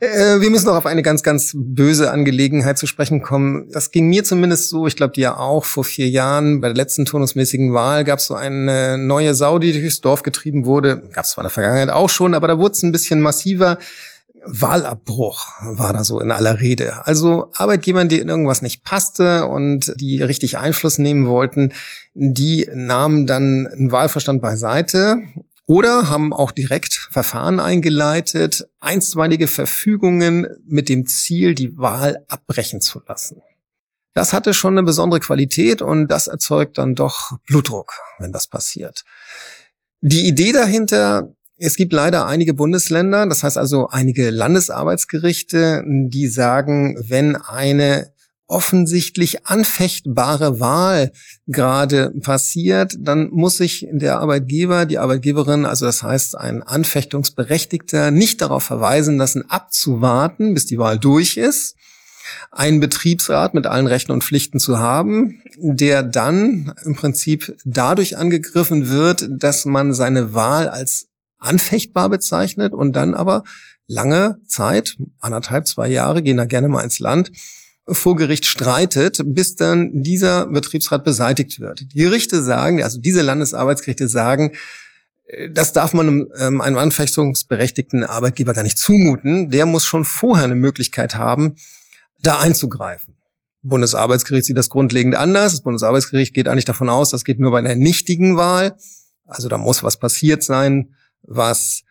Äh, 0.00 0.40
wir 0.40 0.50
müssen 0.50 0.66
noch 0.66 0.76
auf 0.76 0.86
eine 0.86 1.02
ganz, 1.02 1.22
ganz 1.22 1.52
böse 1.54 2.10
Angelegenheit 2.10 2.78
zu 2.78 2.86
sprechen 2.86 3.22
kommen. 3.22 3.68
Das 3.70 3.90
ging 3.90 4.08
mir 4.08 4.24
zumindest 4.24 4.68
so, 4.70 4.86
ich 4.86 4.96
glaube 4.96 5.12
dir 5.12 5.38
auch, 5.38 5.64
vor 5.64 5.84
vier 5.84 6.08
Jahren 6.08 6.60
bei 6.60 6.68
der 6.68 6.76
letzten 6.76 7.04
turnusmäßigen 7.04 7.74
Wahl 7.74 8.04
gab 8.04 8.18
es 8.18 8.26
so 8.26 8.34
eine 8.34 8.98
neue 8.98 9.34
Sau, 9.34 9.58
die 9.58 9.72
durchs 9.72 10.00
Dorf 10.00 10.22
getrieben 10.22 10.64
wurde. 10.64 11.02
Gab 11.12 11.24
es 11.24 11.32
zwar 11.32 11.44
in 11.44 11.46
der 11.46 11.52
Vergangenheit 11.52 11.90
auch 11.90 12.08
schon, 12.08 12.34
aber 12.34 12.48
da 12.48 12.58
wurde 12.58 12.72
es 12.72 12.82
ein 12.82 12.92
bisschen 12.92 13.20
massiver. 13.20 13.78
Wahlabbruch 14.46 15.46
war 15.62 15.92
da 15.92 16.04
so 16.04 16.20
in 16.20 16.30
aller 16.30 16.60
Rede. 16.60 17.06
Also 17.06 17.50
Arbeitgebern, 17.54 18.08
die 18.08 18.20
in 18.20 18.28
irgendwas 18.28 18.62
nicht 18.62 18.84
passte 18.84 19.46
und 19.46 19.92
die 19.96 20.22
richtig 20.22 20.58
Einfluss 20.58 20.98
nehmen 20.98 21.26
wollten, 21.26 21.72
die 22.14 22.68
nahmen 22.72 23.26
dann 23.26 23.66
einen 23.66 23.92
Wahlverstand 23.92 24.40
beiseite 24.40 25.18
oder 25.66 26.08
haben 26.08 26.32
auch 26.32 26.52
direkt 26.52 26.94
Verfahren 26.94 27.58
eingeleitet, 27.60 28.68
einstweilige 28.80 29.48
Verfügungen 29.48 30.46
mit 30.64 30.88
dem 30.88 31.06
Ziel, 31.06 31.54
die 31.54 31.76
Wahl 31.76 32.24
abbrechen 32.28 32.80
zu 32.80 33.02
lassen. 33.06 33.42
Das 34.14 34.32
hatte 34.32 34.54
schon 34.54 34.74
eine 34.74 34.84
besondere 34.84 35.20
Qualität 35.20 35.82
und 35.82 36.08
das 36.08 36.26
erzeugt 36.26 36.78
dann 36.78 36.94
doch 36.94 37.32
Blutdruck, 37.46 37.92
wenn 38.18 38.32
das 38.32 38.46
passiert. 38.46 39.04
Die 40.00 40.26
Idee 40.26 40.52
dahinter 40.52 41.35
es 41.58 41.76
gibt 41.76 41.92
leider 41.92 42.26
einige 42.26 42.54
Bundesländer, 42.54 43.26
das 43.26 43.42
heißt 43.42 43.56
also 43.56 43.88
einige 43.88 44.30
Landesarbeitsgerichte, 44.30 45.84
die 45.86 46.28
sagen, 46.28 46.96
wenn 47.08 47.36
eine 47.36 48.12
offensichtlich 48.48 49.46
anfechtbare 49.46 50.60
Wahl 50.60 51.12
gerade 51.46 52.12
passiert, 52.20 52.96
dann 53.00 53.28
muss 53.30 53.56
sich 53.56 53.88
der 53.90 54.20
Arbeitgeber, 54.20 54.86
die 54.86 54.98
Arbeitgeberin, 54.98 55.64
also 55.64 55.84
das 55.84 56.02
heißt 56.02 56.36
ein 56.36 56.62
Anfechtungsberechtigter, 56.62 58.10
nicht 58.10 58.40
darauf 58.40 58.62
verweisen 58.62 59.16
lassen, 59.16 59.50
abzuwarten, 59.50 60.54
bis 60.54 60.66
die 60.66 60.78
Wahl 60.78 60.98
durch 60.98 61.36
ist, 61.36 61.74
einen 62.52 62.78
Betriebsrat 62.80 63.54
mit 63.54 63.66
allen 63.66 63.86
Rechten 63.86 64.12
und 64.12 64.22
Pflichten 64.22 64.60
zu 64.60 64.78
haben, 64.78 65.42
der 65.58 66.02
dann 66.04 66.72
im 66.84 66.94
Prinzip 66.94 67.56
dadurch 67.64 68.16
angegriffen 68.16 68.88
wird, 68.88 69.28
dass 69.28 69.64
man 69.64 69.92
seine 69.92 70.34
Wahl 70.34 70.68
als 70.68 71.08
anfechtbar 71.38 72.08
bezeichnet 72.08 72.72
und 72.72 72.94
dann 72.94 73.14
aber 73.14 73.44
lange 73.86 74.38
Zeit, 74.46 74.96
anderthalb, 75.20 75.66
zwei 75.66 75.88
Jahre, 75.88 76.22
gehen 76.22 76.36
da 76.36 76.44
gerne 76.44 76.68
mal 76.68 76.82
ins 76.82 76.98
Land, 76.98 77.30
vor 77.88 78.16
Gericht 78.16 78.46
streitet, 78.46 79.20
bis 79.24 79.54
dann 79.54 80.02
dieser 80.02 80.46
Betriebsrat 80.46 81.04
beseitigt 81.04 81.60
wird. 81.60 81.82
Die 81.92 81.98
Gerichte 81.98 82.42
sagen, 82.42 82.82
also 82.82 82.98
diese 83.00 83.22
Landesarbeitsgerichte 83.22 84.08
sagen, 84.08 84.52
äh, 85.26 85.50
das 85.50 85.72
darf 85.72 85.92
man 85.92 86.26
ähm, 86.38 86.60
einem 86.60 86.78
anfechtungsberechtigten 86.78 88.04
Arbeitgeber 88.04 88.54
gar 88.54 88.64
nicht 88.64 88.78
zumuten. 88.78 89.50
Der 89.50 89.66
muss 89.66 89.84
schon 89.84 90.04
vorher 90.04 90.44
eine 90.44 90.56
Möglichkeit 90.56 91.14
haben, 91.14 91.54
da 92.20 92.40
einzugreifen. 92.40 93.14
Bundesarbeitsgericht 93.62 94.46
sieht 94.46 94.58
das 94.58 94.68
grundlegend 94.68 95.14
anders. 95.14 95.52
Das 95.52 95.62
Bundesarbeitsgericht 95.62 96.34
geht 96.34 96.48
eigentlich 96.48 96.64
davon 96.64 96.88
aus, 96.88 97.10
das 97.10 97.24
geht 97.24 97.38
nur 97.38 97.50
bei 97.50 97.58
einer 97.58 97.74
nichtigen 97.74 98.36
Wahl. 98.36 98.76
Also 99.26 99.48
da 99.48 99.58
muss 99.58 99.82
was 99.82 99.98
passiert 99.98 100.42
sein, 100.42 100.94
was 101.22 101.82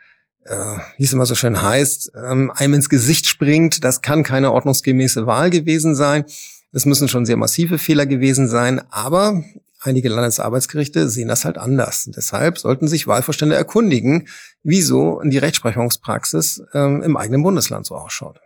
äh, 0.45 0.77
wie 0.97 1.03
es 1.03 1.13
immer 1.13 1.25
so 1.25 1.35
schön 1.35 1.61
heißt, 1.61 2.11
ähm, 2.15 2.51
einem 2.55 2.75
ins 2.75 2.89
Gesicht 2.89 3.27
springt. 3.27 3.83
Das 3.83 4.01
kann 4.01 4.23
keine 4.23 4.51
ordnungsgemäße 4.51 5.25
Wahl 5.25 5.49
gewesen 5.49 5.95
sein. 5.95 6.25
Es 6.71 6.85
müssen 6.85 7.07
schon 7.07 7.25
sehr 7.25 7.37
massive 7.37 7.77
Fehler 7.77 8.05
gewesen 8.05 8.47
sein, 8.47 8.81
aber 8.91 9.43
einige 9.81 10.09
Landesarbeitsgerichte 10.09 11.09
sehen 11.09 11.27
das 11.27 11.45
halt 11.45 11.57
anders. 11.57 12.09
deshalb 12.15 12.57
sollten 12.57 12.87
sich 12.87 13.07
Wahlvorstände 13.07 13.55
erkundigen, 13.55 14.27
wieso 14.63 15.21
die 15.23 15.37
Rechtsprechungspraxis 15.37 16.63
ähm, 16.73 17.01
im 17.01 17.17
eigenen 17.17 17.43
Bundesland 17.43 17.85
so 17.85 17.95
ausschaut. 17.95 18.39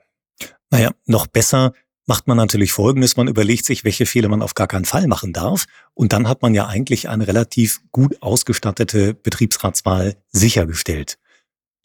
Naja, 0.69 0.91
noch 1.05 1.27
besser 1.27 1.73
macht 2.09 2.27
man 2.27 2.37
natürlich 2.37 2.73
Folgendes. 2.73 3.15
Man 3.15 3.27
überlegt 3.27 3.65
sich, 3.65 3.85
welche 3.85 4.07
Fehler 4.07 4.29
man 4.29 4.41
auf 4.41 4.55
gar 4.55 4.67
keinen 4.67 4.85
Fall 4.85 5.07
machen 5.07 5.31
darf. 5.31 5.65
Und 5.93 6.11
dann 6.11 6.27
hat 6.27 6.41
man 6.41 6.55
ja 6.55 6.65
eigentlich 6.67 7.07
eine 7.07 7.27
relativ 7.27 7.81
gut 7.91 8.21
ausgestattete 8.21 9.13
Betriebsratswahl 9.13 10.15
sichergestellt. 10.31 11.19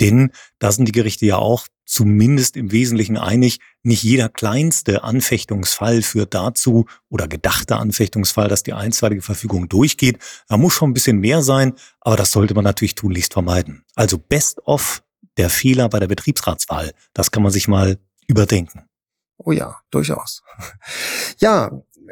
Denn 0.01 0.33
da 0.59 0.73
sind 0.73 0.89
die 0.89 0.93
Gerichte 0.93 1.27
ja 1.27 1.37
auch 1.37 1.69
zumindest 1.85 2.57
im 2.57 2.73
Wesentlichen 2.73 3.19
einig, 3.19 3.61
nicht 3.83 4.03
jeder 4.03 4.31
kleinste 4.31 5.05
Anfechtungsfall 5.05 6.01
führt 6.01 6.33
dazu 6.33 6.87
oder 7.11 7.29
gedachte 7.29 7.77
Anfechtungsfall, 7.77 8.49
dass 8.49 8.63
die 8.63 8.73
einstweilige 8.73 9.23
Verfügung 9.23 9.69
durchgeht. 9.69 10.19
Da 10.49 10.57
muss 10.57 10.73
schon 10.73 10.91
ein 10.91 10.95
bisschen 10.95 11.19
mehr 11.19 11.43
sein, 11.43 11.75
aber 12.01 12.17
das 12.17 12.33
sollte 12.33 12.55
man 12.55 12.65
natürlich 12.65 12.95
tunlichst 12.95 13.35
vermeiden. 13.35 13.85
Also 13.95 14.17
best 14.17 14.67
of 14.67 15.03
der 15.37 15.51
Fehler 15.51 15.91
bei 15.91 16.01
der 16.01 16.09
Betriebsratswahl, 16.09 16.93
das 17.13 17.31
kann 17.31 17.43
man 17.43 17.53
sich 17.53 17.69
mal 17.69 17.99
überdenken. 18.27 18.89
Oh 19.45 19.53
ja, 19.53 19.77
durchaus. 19.91 20.43
Ja, 21.39 21.71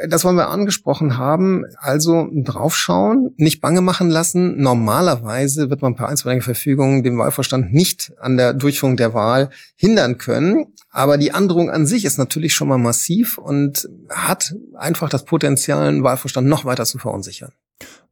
das 0.08 0.24
wollen 0.24 0.36
wir 0.36 0.48
angesprochen 0.48 1.16
haben. 1.16 1.64
Also 1.78 2.28
draufschauen, 2.32 3.34
nicht 3.36 3.60
bange 3.60 3.80
machen 3.80 4.10
lassen. 4.10 4.60
Normalerweise 4.60 5.70
wird 5.70 5.82
man 5.82 5.96
per 5.96 6.08
einstweiliger 6.08 6.44
Verfügung 6.44 7.02
dem 7.02 7.18
Wahlvorstand 7.18 7.72
nicht 7.72 8.12
an 8.18 8.36
der 8.36 8.54
Durchführung 8.54 8.96
der 8.96 9.14
Wahl 9.14 9.50
hindern 9.76 10.18
können. 10.18 10.74
Aber 10.90 11.18
die 11.18 11.32
Androhung 11.32 11.70
an 11.70 11.86
sich 11.86 12.04
ist 12.04 12.18
natürlich 12.18 12.54
schon 12.54 12.68
mal 12.68 12.78
massiv 12.78 13.38
und 13.38 13.88
hat 14.10 14.54
einfach 14.76 15.08
das 15.08 15.24
Potenzial, 15.24 15.86
einen 15.86 16.04
Wahlvorstand 16.04 16.46
noch 16.46 16.64
weiter 16.64 16.84
zu 16.84 16.98
verunsichern. 16.98 17.52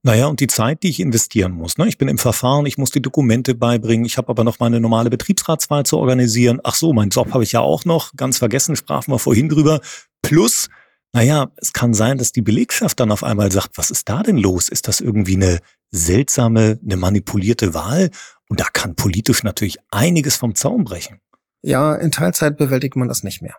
Naja, 0.02 0.28
und 0.28 0.40
die 0.40 0.46
Zeit, 0.46 0.83
die 0.83 0.88
ich 0.88 1.00
investieren 1.00 1.52
muss. 1.52 1.76
Ne? 1.76 1.87
Ich 1.87 1.98
bin 1.98 2.09
im 2.09 2.16
Verfahren, 2.16 2.64
ich 2.64 2.78
muss 2.78 2.90
die 2.90 3.02
Dokumente 3.02 3.54
beibringen, 3.54 4.06
ich 4.06 4.16
habe 4.16 4.30
aber 4.30 4.44
noch 4.44 4.59
meine 4.59 4.80
normale 4.80 5.11
Betriebsratswahl 5.11 5.85
zu 5.85 5.98
organisieren. 5.98 6.61
Ach 6.64 6.74
so, 6.74 6.94
meinen 6.94 7.11
Job 7.11 7.35
habe 7.35 7.44
ich 7.44 7.52
ja 7.52 7.61
auch 7.61 7.85
noch, 7.85 8.14
ganz 8.16 8.38
vergessen, 8.38 8.76
sprachen 8.76 9.12
wir 9.12 9.18
vorhin 9.18 9.50
drüber. 9.50 9.80
Plus, 10.22 10.68
naja, 11.12 11.50
es 11.56 11.74
kann 11.74 11.92
sein, 11.92 12.16
dass 12.16 12.33
die 12.33 12.40
Belegschaft 12.40 12.98
dann 12.98 13.12
auf 13.12 13.24
einmal 13.24 13.52
sagt, 13.52 13.76
was 13.76 13.90
ist 13.90 14.09
da 14.09 14.22
denn 14.22 14.38
los? 14.38 14.70
Ist 14.70 14.88
das 14.88 15.00
irgendwie 15.00 15.37
eine 15.37 15.59
seltsame, 15.90 16.78
eine 16.83 16.96
manipulierte 16.96 17.74
Wahl? 17.74 18.11
Und 18.48 18.61
da 18.61 18.64
kann 18.72 18.96
politisch 18.96 19.42
natürlich 19.42 19.78
einiges 19.90 20.37
vom 20.37 20.54
Zaun 20.54 20.85
brechen. 20.85 21.20
Ja, 21.62 21.94
in 21.94 22.11
Teilzeit 22.11 22.56
bewältigt 22.56 22.96
man 22.96 23.09
das 23.09 23.22
nicht 23.22 23.42
mehr. 23.42 23.56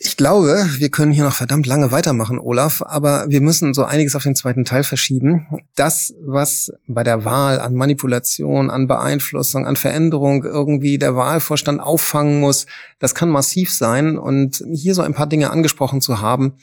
Ich 0.00 0.16
glaube, 0.16 0.64
wir 0.76 0.90
können 0.90 1.10
hier 1.10 1.24
noch 1.24 1.34
verdammt 1.34 1.66
lange 1.66 1.90
weitermachen, 1.90 2.38
Olaf, 2.38 2.82
aber 2.82 3.24
wir 3.28 3.40
müssen 3.40 3.74
so 3.74 3.82
einiges 3.82 4.14
auf 4.14 4.22
den 4.22 4.36
zweiten 4.36 4.64
Teil 4.64 4.84
verschieben. 4.84 5.48
Das, 5.74 6.14
was 6.24 6.72
bei 6.86 7.02
der 7.02 7.24
Wahl 7.24 7.58
an 7.58 7.74
Manipulation, 7.74 8.70
an 8.70 8.86
Beeinflussung, 8.86 9.66
an 9.66 9.74
Veränderung 9.74 10.44
irgendwie 10.44 10.98
der 10.98 11.16
Wahlvorstand 11.16 11.80
auffangen 11.80 12.38
muss, 12.38 12.66
das 13.00 13.16
kann 13.16 13.28
massiv 13.28 13.72
sein. 13.72 14.18
Und 14.18 14.62
hier 14.72 14.94
so 14.94 15.02
ein 15.02 15.14
paar 15.14 15.26
Dinge 15.26 15.50
angesprochen 15.50 16.00
zu 16.00 16.20
haben, 16.20 16.54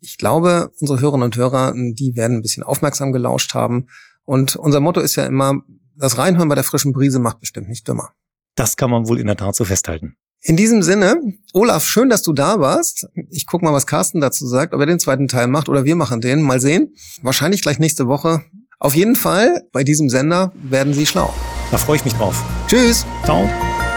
ich 0.00 0.16
glaube, 0.16 0.70
unsere 0.78 1.00
Hörerinnen 1.00 1.24
und 1.24 1.36
Hörer, 1.36 1.72
die 1.74 2.14
werden 2.14 2.36
ein 2.36 2.42
bisschen 2.42 2.62
aufmerksam 2.62 3.10
gelauscht 3.10 3.54
haben. 3.54 3.88
Und 4.24 4.54
unser 4.54 4.78
Motto 4.78 5.00
ist 5.00 5.16
ja 5.16 5.26
immer, 5.26 5.62
das 5.96 6.16
Reinhören 6.16 6.48
bei 6.48 6.54
der 6.54 6.64
frischen 6.64 6.92
Brise 6.92 7.18
macht 7.18 7.40
bestimmt 7.40 7.68
nicht 7.68 7.88
dümmer. 7.88 8.12
Das 8.54 8.76
kann 8.76 8.90
man 8.90 9.08
wohl 9.08 9.18
in 9.18 9.26
der 9.26 9.36
Tat 9.36 9.56
so 9.56 9.64
festhalten. 9.64 10.16
In 10.46 10.58
diesem 10.58 10.82
Sinne, 10.82 11.16
Olaf, 11.54 11.86
schön, 11.86 12.10
dass 12.10 12.22
du 12.22 12.34
da 12.34 12.60
warst. 12.60 13.08
Ich 13.30 13.46
guck 13.46 13.62
mal, 13.62 13.72
was 13.72 13.86
Carsten 13.86 14.20
dazu 14.20 14.46
sagt, 14.46 14.74
ob 14.74 14.80
er 14.80 14.84
den 14.84 14.98
zweiten 14.98 15.26
Teil 15.26 15.46
macht 15.46 15.70
oder 15.70 15.86
wir 15.86 15.96
machen 15.96 16.20
den. 16.20 16.42
Mal 16.42 16.60
sehen. 16.60 16.94
Wahrscheinlich 17.22 17.62
gleich 17.62 17.78
nächste 17.78 18.08
Woche. 18.08 18.42
Auf 18.78 18.94
jeden 18.94 19.16
Fall, 19.16 19.62
bei 19.72 19.84
diesem 19.84 20.10
Sender 20.10 20.52
werden 20.62 20.92
Sie 20.92 21.06
schlau. 21.06 21.32
Da 21.70 21.78
freue 21.78 21.96
ich 21.96 22.04
mich 22.04 22.12
drauf. 22.12 22.44
Tschüss. 22.66 23.06
Ciao. 23.24 23.48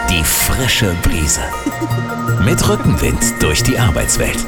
Die 0.08 0.24
frische 0.24 0.94
Brise. 1.02 1.42
Mit 2.46 2.66
Rückenwind 2.66 3.42
durch 3.42 3.62
die 3.62 3.78
Arbeitswelt. 3.78 4.38